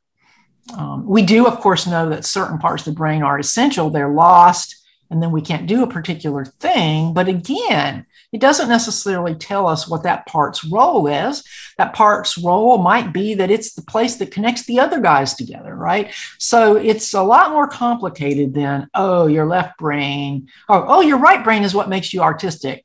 [0.78, 3.90] Um, we do, of course, know that certain parts of the brain are essential.
[3.90, 4.76] They're lost,
[5.10, 7.14] and then we can't do a particular thing.
[7.14, 11.44] But again, it doesn't necessarily tell us what that part's role is.
[11.78, 15.76] That part's role might be that it's the place that connects the other guys together,
[15.76, 16.12] right?
[16.40, 21.44] So it's a lot more complicated than, oh, your left brain, oh, oh, your right
[21.44, 22.84] brain is what makes you artistic.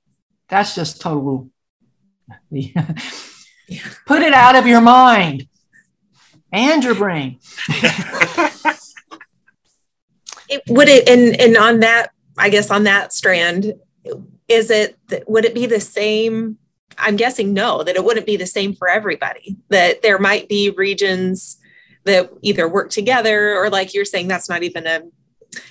[0.50, 1.48] That's just total.
[2.50, 5.48] Put it out of your mind
[6.52, 7.40] and your brain.
[10.50, 13.74] it, would it and and on that i guess on that strand
[14.48, 16.58] is it would it be the same?
[16.96, 20.70] I'm guessing no that it wouldn't be the same for everybody that there might be
[20.70, 21.58] regions
[22.04, 25.02] that either work together or like you're saying that's not even a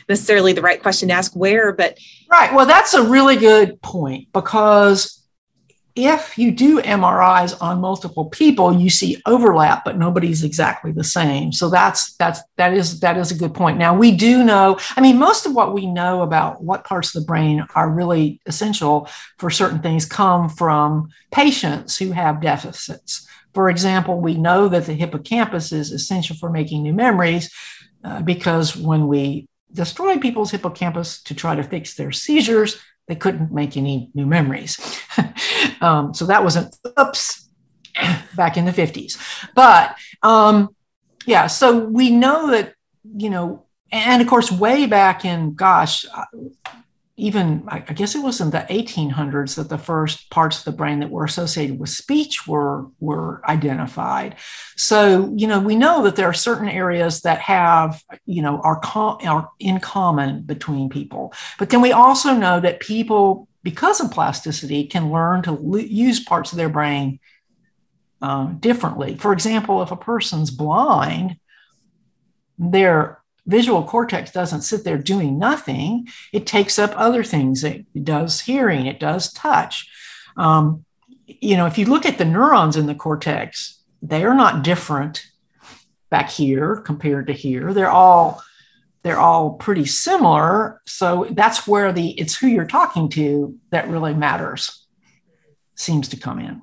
[0.07, 1.97] necessarily the right question to ask where but
[2.29, 2.53] right.
[2.53, 5.26] Well that's a really good point because
[5.97, 11.51] if you do MRIs on multiple people, you see overlap, but nobody's exactly the same.
[11.51, 13.77] So that's that's that is that is a good point.
[13.77, 17.21] Now we do know, I mean, most of what we know about what parts of
[17.21, 23.27] the brain are really essential for certain things come from patients who have deficits.
[23.53, 27.51] For example, we know that the hippocampus is essential for making new memories
[28.03, 32.79] uh, because when we destroy people's hippocampus to try to fix their seizures.
[33.07, 34.77] They couldn't make any new memories.
[35.81, 37.49] um, so that was an oops
[38.35, 39.17] back in the 50s.
[39.55, 40.75] But um,
[41.25, 46.05] yeah, so we know that, you know, and of course, way back in, gosh,
[47.19, 50.99] even I guess it was in the 1800s that the first parts of the brain
[50.99, 54.35] that were associated with speech were were identified.
[54.75, 58.79] So you know we know that there are certain areas that have you know are,
[58.79, 64.11] com- are in common between people, but then we also know that people because of
[64.11, 67.19] plasticity can learn to l- use parts of their brain
[68.21, 69.15] um, differently.
[69.15, 71.37] For example, if a person's blind,
[72.59, 76.07] their visual cortex doesn't sit there doing nothing.
[76.31, 77.63] It takes up other things.
[77.63, 79.89] It, does hearing, it does touch.
[80.35, 80.85] Um,
[81.25, 85.25] you know, if you look at the neurons in the cortex, they are not different
[86.09, 87.73] back here compared to here.
[87.73, 88.41] They're all
[89.03, 90.81] they're all pretty similar.
[90.85, 94.85] So that's where the it's who you're talking to that really matters
[95.75, 96.61] seems to come in.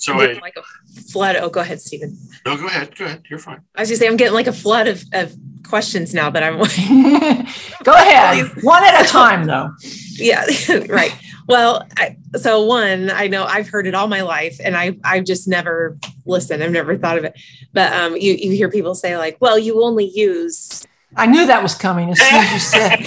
[0.00, 0.40] So wait.
[0.40, 0.62] like a
[1.02, 1.36] flood.
[1.36, 2.16] Oh, go ahead, Stephen.
[2.46, 2.96] No, go ahead.
[2.96, 3.22] Go ahead.
[3.28, 3.60] You're fine.
[3.74, 6.54] I was just saying, I'm getting like a flood of, of questions now that I'm.
[7.84, 8.50] go ahead.
[8.62, 9.70] one at a time, though.
[10.14, 10.46] Yeah,
[10.88, 11.14] right.
[11.46, 15.24] Well, I, so one, I know I've heard it all my life, and I I've
[15.24, 16.62] just never listened.
[16.62, 17.38] I've never thought of it.
[17.74, 21.62] But um, you you hear people say like, "Well, you only use." I knew that
[21.62, 23.00] was coming as soon as you said.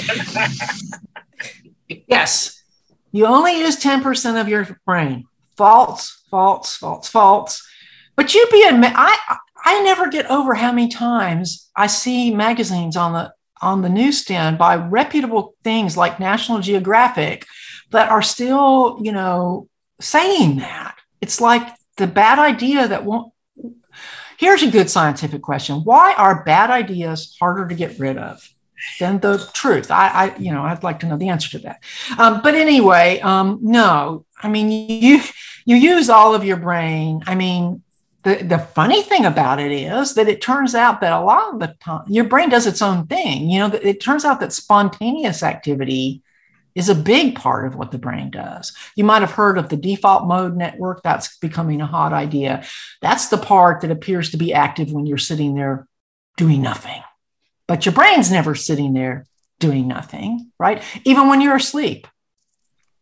[2.07, 2.61] yes,
[3.11, 5.25] you only use ten percent of your brain.
[5.55, 7.63] False false, false, false.
[8.15, 13.13] But you'd be, I, I never get over how many times I see magazines on
[13.13, 17.45] the on the newsstand by reputable things like National Geographic
[17.91, 19.69] that are still, you know,
[20.01, 20.95] saying that.
[21.21, 21.65] It's like
[21.97, 23.31] the bad idea that won't.
[24.39, 28.41] Here's a good scientific question: Why are bad ideas harder to get rid of?
[28.99, 29.91] than the truth.
[29.91, 31.83] I, I, you know, I'd like to know the answer to that.
[32.17, 35.21] Um, but anyway, um, no, I mean, you
[35.65, 37.23] you use all of your brain.
[37.25, 37.81] I mean,
[38.23, 41.59] the, the funny thing about it is that it turns out that a lot of
[41.59, 43.49] the time your brain does its own thing.
[43.49, 46.21] You know, it turns out that spontaneous activity
[46.75, 48.73] is a big part of what the brain does.
[48.95, 51.03] You might have heard of the default mode network.
[51.03, 52.63] That's becoming a hot idea.
[53.01, 55.87] That's the part that appears to be active when you're sitting there
[56.35, 57.01] doing nothing.
[57.67, 59.25] But your brain's never sitting there
[59.59, 60.81] doing nothing, right?
[61.05, 62.07] Even when you're asleep.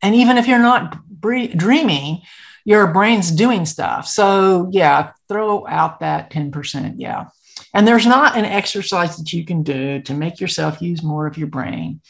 [0.01, 2.21] And even if you're not dreaming,
[2.65, 4.07] your brain's doing stuff.
[4.07, 6.95] So, yeah, throw out that 10%.
[6.97, 7.27] Yeah.
[7.73, 11.37] And there's not an exercise that you can do to make yourself use more of
[11.37, 12.01] your brain.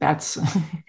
[0.00, 0.38] That's,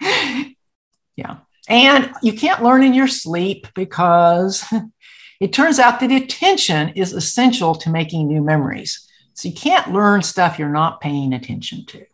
[1.16, 1.38] yeah.
[1.68, 4.64] And you can't learn in your sleep because
[5.40, 9.06] it turns out that attention is essential to making new memories.
[9.34, 12.04] So you can't learn stuff you're not paying attention to.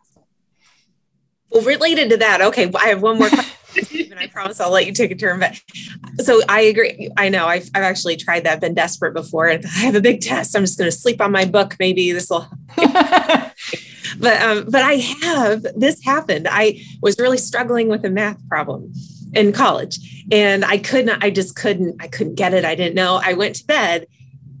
[1.49, 3.53] Well, related to that, okay, I have one more question.
[3.77, 5.39] and I promise I'll let you take a turn.
[5.39, 5.61] But
[6.19, 7.09] so I agree.
[7.17, 9.49] I know I've, I've actually tried that, been desperate before.
[9.49, 10.55] I have a big test.
[10.55, 11.75] I'm just going to sleep on my book.
[11.79, 12.47] Maybe this will.
[14.19, 16.47] but um, but I have this happened.
[16.49, 18.93] I was really struggling with a math problem
[19.33, 21.23] in college, and I couldn't.
[21.23, 22.01] I just couldn't.
[22.01, 22.65] I couldn't get it.
[22.65, 23.19] I didn't know.
[23.23, 24.07] I went to bed,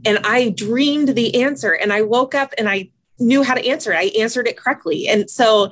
[0.05, 2.89] and I dreamed the answer, and I woke up and I
[3.19, 3.97] knew how to answer it.
[3.97, 5.71] I answered it correctly, and so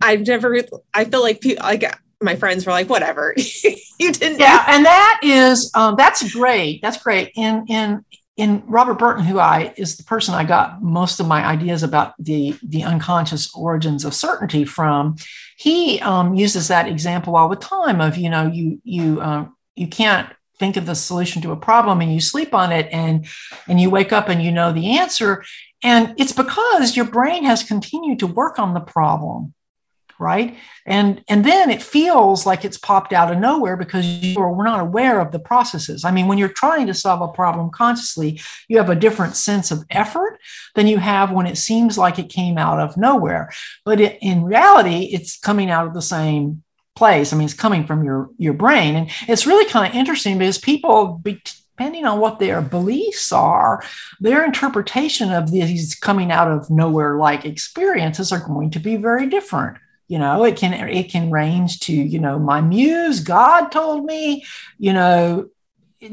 [0.00, 0.58] I've never.
[0.94, 1.84] I feel like people like
[2.20, 3.34] my friends were like, whatever,
[3.98, 4.40] you didn't.
[4.40, 6.82] Yeah, and that is um, that's great.
[6.82, 7.32] That's great.
[7.36, 8.04] And and
[8.36, 12.14] in Robert Burton, who I is the person I got most of my ideas about
[12.18, 15.16] the the unconscious origins of certainty from.
[15.58, 19.88] He um, uses that example all the time of you know you you um, you
[19.88, 23.26] can't think of the solution to a problem and you sleep on it and
[23.68, 25.44] and you wake up and you know the answer
[25.82, 29.52] and it's because your brain has continued to work on the problem
[30.18, 30.56] right?
[30.86, 34.64] And and then it feels like it's popped out of nowhere because you are, we're
[34.64, 36.04] not aware of the processes.
[36.04, 39.70] I mean when you're trying to solve a problem consciously you have a different sense
[39.70, 40.38] of effort
[40.74, 43.50] than you have when it seems like it came out of nowhere.
[43.84, 46.62] But it, in reality it's coming out of the same
[46.94, 47.32] place.
[47.32, 48.96] I mean it's coming from your your brain.
[48.96, 51.42] And it's really kind of interesting because people be,
[51.76, 53.82] depending on what their beliefs are,
[54.18, 59.26] their interpretation of these coming out of nowhere like experiences are going to be very
[59.26, 59.76] different
[60.08, 64.44] you know it can it can range to you know my muse god told me
[64.78, 65.48] you know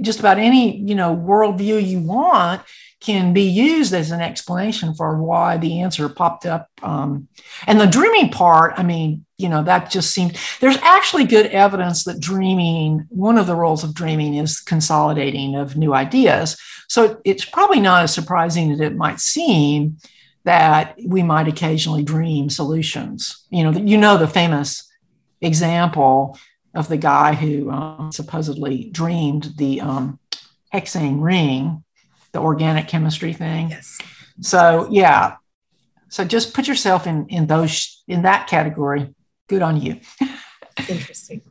[0.02, 2.62] just about any you know worldview you want
[3.00, 7.28] can be used as an explanation for why the answer popped up um,
[7.68, 12.06] and the dreaming part i mean you know that just seems there's actually good evidence
[12.06, 16.58] that dreaming one of the roles of dreaming is consolidating of new ideas.
[16.88, 19.98] So it's probably not as surprising as it might seem
[20.46, 23.46] that we might occasionally dream solutions.
[23.50, 24.89] You know, you know the famous
[25.41, 26.38] example
[26.74, 30.20] of the guy who um, supposedly dreamed the um,
[30.74, 31.84] hexane ring,
[32.32, 33.70] the organic chemistry thing.
[33.70, 33.98] Yes.
[34.41, 35.36] So yeah,
[36.10, 39.14] so just put yourself in in those in that category.
[39.48, 40.00] Good on you.
[40.89, 41.41] Interesting.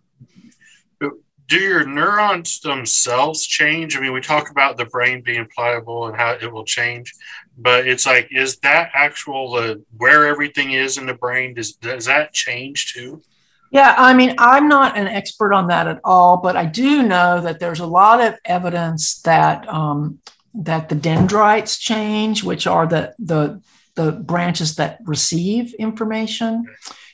[1.48, 3.96] Do your neurons themselves change?
[3.96, 7.12] I mean, we talk about the brain being pliable and how it will change,
[7.58, 11.54] but it's like, is that actual uh, where everything is in the brain?
[11.54, 13.22] Does does that change too?
[13.70, 17.40] Yeah, I mean, I'm not an expert on that at all, but I do know
[17.40, 20.18] that there's a lot of evidence that um,
[20.54, 23.62] that the dendrites change, which are the the
[23.94, 26.64] the branches that receive information.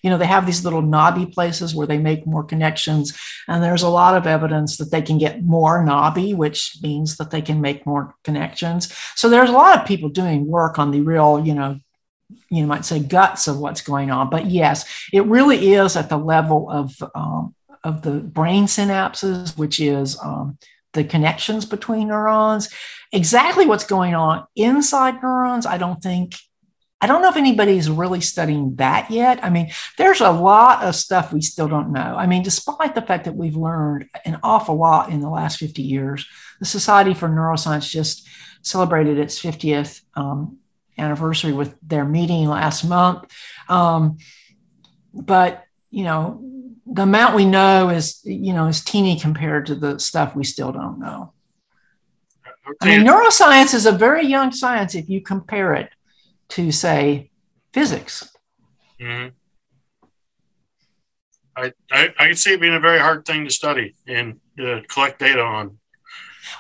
[0.03, 3.18] You know, they have these little knobby places where they make more connections.
[3.49, 7.31] And there's a lot of evidence that they can get more knobby, which means that
[7.31, 8.95] they can make more connections.
[9.16, 11.81] So there's a lot of people doing work on the real, you know,
[12.51, 14.31] you might say guts of what's going on.
[14.31, 19.81] But yes, it really is at the level of, um, of the brain synapses, which
[19.81, 20.59] is um,
[20.93, 22.68] the connections between neurons.
[23.12, 26.35] Exactly what's going on inside neurons, I don't think
[27.01, 29.42] I don't know if anybody's really studying that yet.
[29.44, 32.16] I mean, there's a lot of stuff we still don't know.
[32.16, 35.80] I mean, despite the fact that we've learned an awful lot in the last 50
[35.82, 36.26] years,
[36.59, 38.26] the Society for Neuroscience just
[38.62, 40.59] celebrated its 50th um,
[40.99, 43.30] anniversary with their meeting last month.
[43.68, 44.18] Um,
[45.14, 46.42] but, you know,
[46.84, 50.72] the amount we know is, you know, is teeny compared to the stuff we still
[50.72, 51.32] don't know.
[52.82, 55.90] I mean, neuroscience is a very young science if you compare it
[56.51, 57.30] to say
[57.72, 58.28] physics.
[59.01, 59.34] Mm-hmm.
[61.57, 64.80] I, I, I can see it being a very hard thing to study and uh,
[64.88, 65.78] collect data on.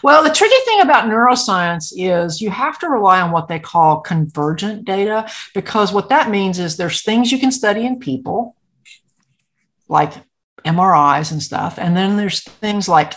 [0.02, 4.00] Well, the tricky thing about neuroscience is you have to rely on what they call
[4.00, 8.54] convergent data, because what that means is there's things you can study in people,
[9.88, 10.12] like
[10.64, 13.14] MRIs and stuff, and then there's things like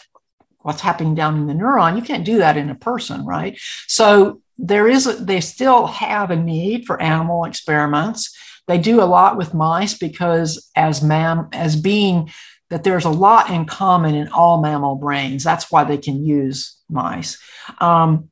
[0.60, 1.96] what's happening down in the neuron.
[1.98, 3.60] You can't do that in a person, right?
[3.88, 8.36] So there is a, they still have a need for animal experiments.
[8.68, 12.32] They do a lot with mice because as mam as being
[12.70, 15.44] that there's a lot in common in all mammal brains.
[15.44, 17.38] That's why they can use mice.
[17.80, 18.30] Um,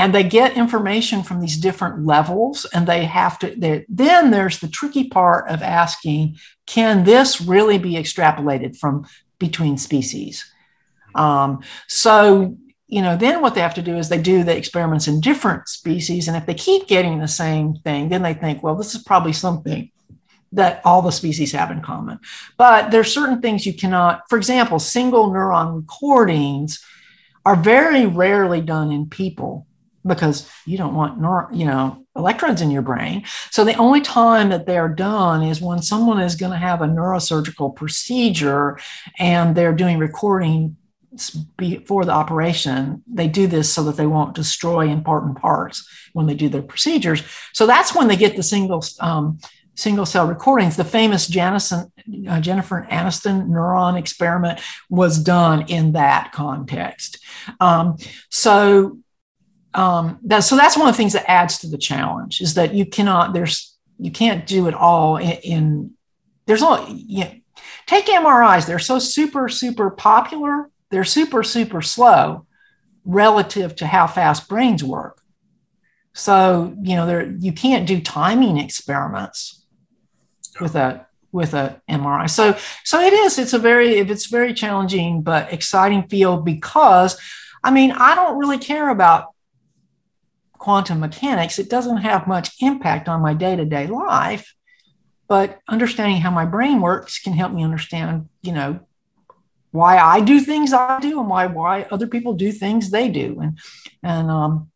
[0.00, 4.68] and they get information from these different levels and they have to then there's the
[4.68, 6.36] tricky part of asking
[6.66, 9.06] can this really be extrapolated from
[9.38, 10.50] between species
[11.14, 12.56] um, so
[12.90, 15.68] you know, then what they have to do is they do the experiments in different
[15.68, 16.26] species.
[16.26, 19.32] And if they keep getting the same thing, then they think, well, this is probably
[19.32, 19.90] something
[20.52, 22.18] that all the species have in common.
[22.58, 26.84] But there's certain things you cannot, for example, single neuron recordings
[27.46, 29.68] are very rarely done in people
[30.04, 34.48] because you don't want neur- you know electrodes in your brain so the only time
[34.48, 38.78] that they are done is when someone is going to have a neurosurgical procedure
[39.18, 40.74] and they're doing recording
[41.56, 46.34] before the operation, they do this so that they won't destroy important parts when they
[46.34, 47.22] do their procedures.
[47.52, 49.38] So that's when they get the single um,
[49.74, 50.76] single cell recordings.
[50.76, 51.90] The famous Janison,
[52.28, 57.18] uh, Jennifer Aniston neuron experiment was done in that context.
[57.60, 57.96] Um,
[58.28, 58.98] so
[59.74, 62.74] um, that, so that's one of the things that adds to the challenge is that
[62.74, 65.90] you cannot there's you can't do it all in, in
[66.46, 67.32] there's all you know,
[67.86, 68.66] take MRIs.
[68.66, 72.46] They're so super super popular they're super, super slow
[73.04, 75.20] relative to how fast brains work.
[76.12, 79.64] So, you know, there you can't do timing experiments
[80.60, 82.28] with a with a MRI.
[82.28, 83.38] So, so it is.
[83.38, 87.18] It's a very it's very challenging but exciting field because,
[87.62, 89.28] I mean, I don't really care about
[90.58, 91.58] quantum mechanics.
[91.58, 94.54] It doesn't have much impact on my day to day life,
[95.28, 98.80] but understanding how my brain works can help me understand, you know,
[99.70, 103.40] why I do things I do and why why other people do things they do.
[103.40, 103.58] And
[104.02, 104.70] and um,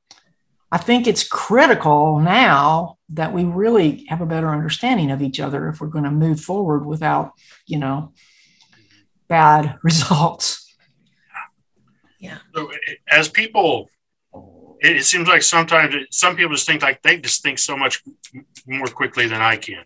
[0.71, 5.69] I think it's critical now that we really have a better understanding of each other
[5.69, 7.33] if we're going to move forward without,
[7.67, 8.13] you know,
[9.29, 10.75] bad results.
[12.19, 12.39] Yeah.
[12.55, 12.73] So
[13.09, 13.91] as people
[14.85, 17.77] it, it seems like sometimes it, some people just think like they just think so
[17.77, 18.03] much
[18.67, 19.85] more quickly than I can.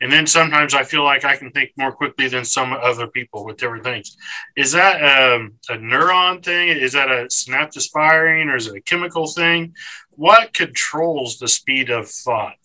[0.00, 3.44] And then sometimes I feel like I can think more quickly than some other people
[3.44, 4.16] with different things.
[4.56, 6.68] Is that um, a neuron thing?
[6.68, 9.74] Is that a synapse firing or is it a chemical thing?
[10.10, 12.56] What controls the speed of thought?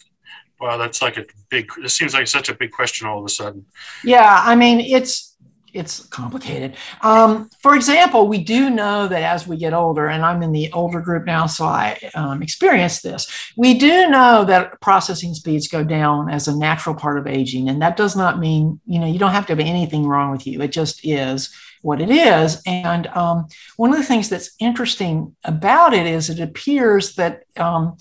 [0.61, 3.29] Wow, that's like a big, it seems like such a big question all of a
[3.29, 3.65] sudden.
[4.05, 4.41] Yeah.
[4.45, 5.32] I mean, it's,
[5.74, 6.76] it's complicated.
[7.01, 10.71] Um, for example, we do know that as we get older, and I'm in the
[10.71, 13.51] older group now, so I um, experience this.
[13.57, 17.82] We do know that processing speeds go down as a natural part of aging, and
[17.82, 20.61] that does not mean you know you don't have to have anything wrong with you.
[20.61, 22.61] It just is what it is.
[22.65, 27.97] And um, one of the things that's interesting about it is it appears that um,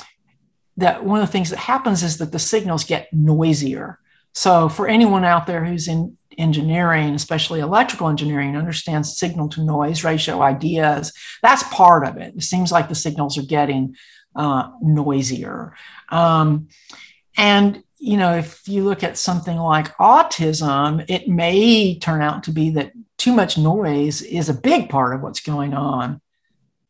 [0.77, 3.99] that one of the things that happens is that the signals get noisier.
[4.33, 10.05] So for anyone out there who's in engineering, especially electrical engineering, understands signal to noise
[10.05, 11.13] ratio ideas.
[11.43, 12.35] That's part of it.
[12.37, 13.97] It seems like the signals are getting
[14.35, 15.75] uh, noisier.
[16.09, 16.69] Um,
[17.37, 22.51] and you know, if you look at something like autism, it may turn out to
[22.51, 26.21] be that too much noise is a big part of what's going on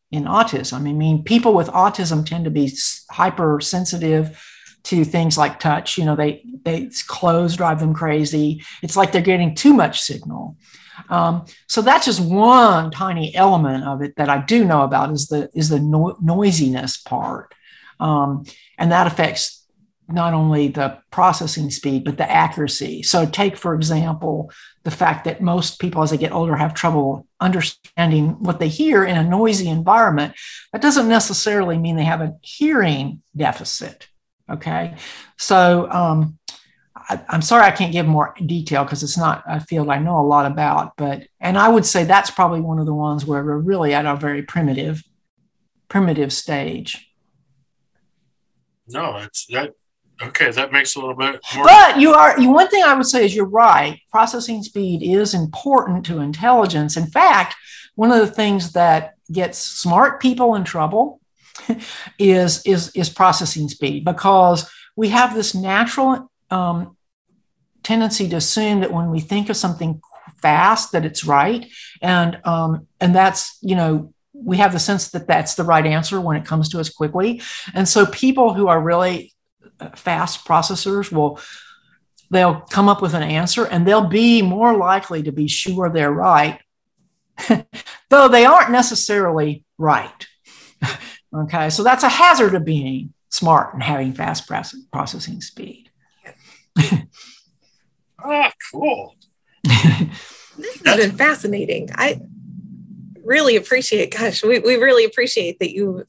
[0.09, 0.87] in autism.
[0.87, 2.71] I mean, people with autism tend to be
[3.11, 4.43] hypersensitive
[4.83, 5.97] to things like touch.
[5.97, 8.63] You know, they they clothes drive them crazy.
[8.81, 10.57] It's like they're getting too much signal.
[11.09, 15.27] Um, so that's just one tiny element of it that I do know about is
[15.27, 17.53] the is the no- noisiness part,
[17.99, 18.45] um,
[18.77, 19.65] and that affects
[20.09, 23.01] not only the processing speed but the accuracy.
[23.03, 24.51] So take for example
[24.83, 29.05] the fact that most people as they get older have trouble understanding what they hear
[29.05, 30.35] in a noisy environment.
[30.73, 34.09] That doesn't necessarily mean they have a hearing deficit.
[34.49, 34.95] Okay.
[35.37, 36.37] So um,
[37.09, 40.19] I, am sorry I can't give more detail because it's not a field I know
[40.19, 43.43] a lot about, but and I would say that's probably one of the ones where
[43.43, 45.03] we're really at a very primitive,
[45.87, 47.09] primitive stage.
[48.87, 49.73] No, it's that
[50.21, 51.65] okay, that makes a little bit more.
[51.65, 53.99] But you are you one thing I would say is you're right.
[54.11, 56.97] Processing speed is important to intelligence.
[56.97, 57.55] In fact,
[57.95, 61.21] one of the things that gets smart people in trouble
[62.19, 66.95] is is is processing speed because we have this natural um,
[67.83, 70.01] tendency to assume that when we think of something
[70.41, 71.71] fast that it's right.
[72.01, 76.19] And um, and that's you know we have the sense that that's the right answer
[76.19, 77.41] when it comes to us quickly.
[77.73, 79.33] And so people who are really
[79.79, 81.39] uh, fast processors will
[82.29, 86.11] they'll come up with an answer and they'll be more likely to be sure they're
[86.11, 86.59] right
[88.09, 90.27] though they aren't necessarily right
[91.35, 94.47] Okay, so that's a hazard of being smart and having fast
[94.91, 95.89] processing speed.
[98.19, 99.15] ah, cool.
[99.63, 101.89] this has been fascinating.
[101.95, 102.21] I
[103.23, 106.05] really appreciate, gosh, we, we really appreciate that you,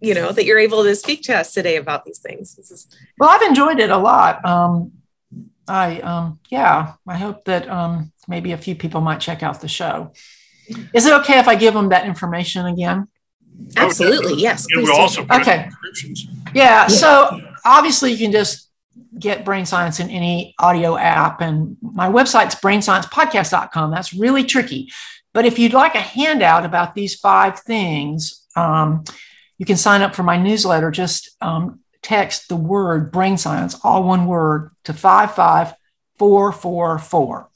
[0.00, 2.56] you know, that you're able to speak to us today about these things.
[2.58, 2.86] Is-
[3.18, 4.44] well, I've enjoyed it a lot.
[4.44, 4.92] Um,
[5.66, 9.68] I, um, yeah, I hope that um, maybe a few people might check out the
[9.68, 10.12] show.
[10.94, 13.08] Is it okay if I give them that information again?
[13.76, 14.66] Absolutely, oh, yes.
[14.74, 15.68] we'll also okay.
[16.54, 18.70] Yeah, yeah, so obviously you can just
[19.18, 24.90] get brain science in any audio app and my website's brainsciencepodcast.com that's really tricky.
[25.34, 29.04] But if you'd like a handout about these five things um,
[29.56, 30.92] you can sign up for my newsletter.
[30.92, 37.50] Just um, text the word brain science all one word to 55444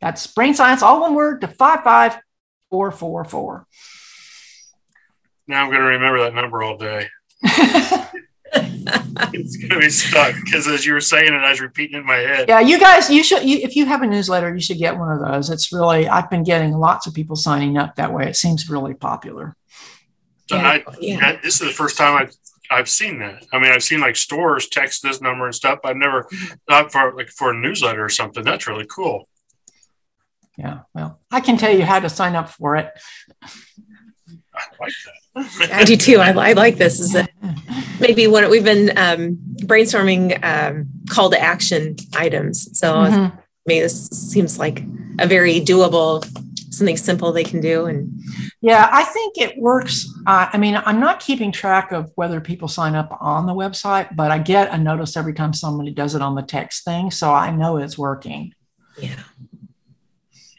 [0.00, 3.66] that's brain science all one word to 55444
[5.46, 7.08] now I'm going to remember that number all day.
[8.54, 12.00] it's going to be stuck because as you were saying it, I was repeating it
[12.00, 12.48] in my head.
[12.48, 15.10] Yeah, you guys, you should, you, if you have a newsletter, you should get one
[15.10, 15.50] of those.
[15.50, 18.28] It's really, I've been getting lots of people signing up that way.
[18.28, 19.56] It seems really popular.
[20.48, 20.68] So yeah.
[20.68, 21.40] I, yeah.
[21.42, 22.34] this is the first time I've,
[22.70, 23.44] I've seen that.
[23.52, 25.80] I mean, I've seen like stores text this number and stuff.
[25.84, 26.54] I've never, mm-hmm.
[26.68, 28.44] not for like for a newsletter or something.
[28.44, 29.28] That's really cool.
[30.56, 30.80] Yeah.
[30.94, 32.90] Well, I can tell you how to sign up for it.
[34.82, 35.72] I like that.
[35.72, 36.18] I do too.
[36.18, 37.00] I, I like this.
[37.00, 37.30] Is that
[38.00, 42.78] maybe what we've been um, brainstorming um, call to action items.
[42.78, 43.36] So mm-hmm.
[43.66, 44.84] maybe this seems like
[45.18, 46.24] a very doable,
[46.72, 47.86] something simple they can do.
[47.86, 48.12] And
[48.60, 50.06] yeah, I think it works.
[50.26, 54.14] Uh, I mean, I'm not keeping track of whether people sign up on the website,
[54.16, 57.32] but I get a notice every time somebody does it on the text thing, so
[57.32, 58.52] I know it's working.
[58.98, 59.22] Yeah,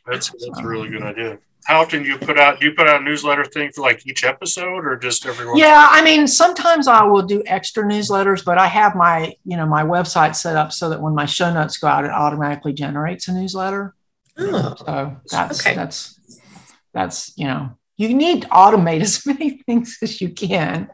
[0.07, 2.87] that's that's a really good idea how often do you put out do you put
[2.87, 6.27] out a newsletter thing for like each episode or just every once yeah i mean
[6.27, 10.55] sometimes i will do extra newsletters but i have my you know my website set
[10.55, 13.95] up so that when my show notes go out it automatically generates a newsletter.
[14.37, 15.75] Oh, so that's okay.
[15.75, 16.19] that's
[16.93, 20.89] that's you know you need to automate as many things as you can.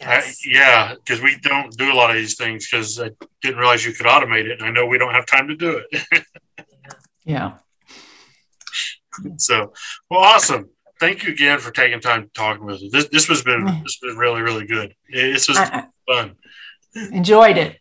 [0.00, 0.44] Yes.
[0.44, 3.10] yeah because we don't do a lot of these things because i
[3.40, 5.80] didn't realize you could automate it and i know we don't have time to do
[5.90, 6.24] it.
[7.24, 7.58] Yeah
[9.36, 9.72] so,
[10.10, 10.70] well, awesome.
[11.00, 12.84] Thank you again for taking time to talk with us.
[12.92, 14.94] This this has been this has been really really good.
[15.10, 15.58] This was
[16.06, 16.36] fun.
[16.94, 17.78] Enjoyed it.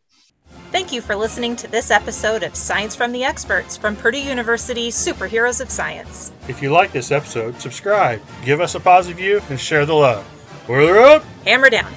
[0.71, 4.89] Thank you for listening to this episode of Science from the Experts from Purdue University
[4.89, 6.31] Superheroes of Science.
[6.47, 10.25] If you like this episode, subscribe, give us a positive view, and share the love.
[10.65, 11.23] Boiler up!
[11.45, 11.93] Hammer down.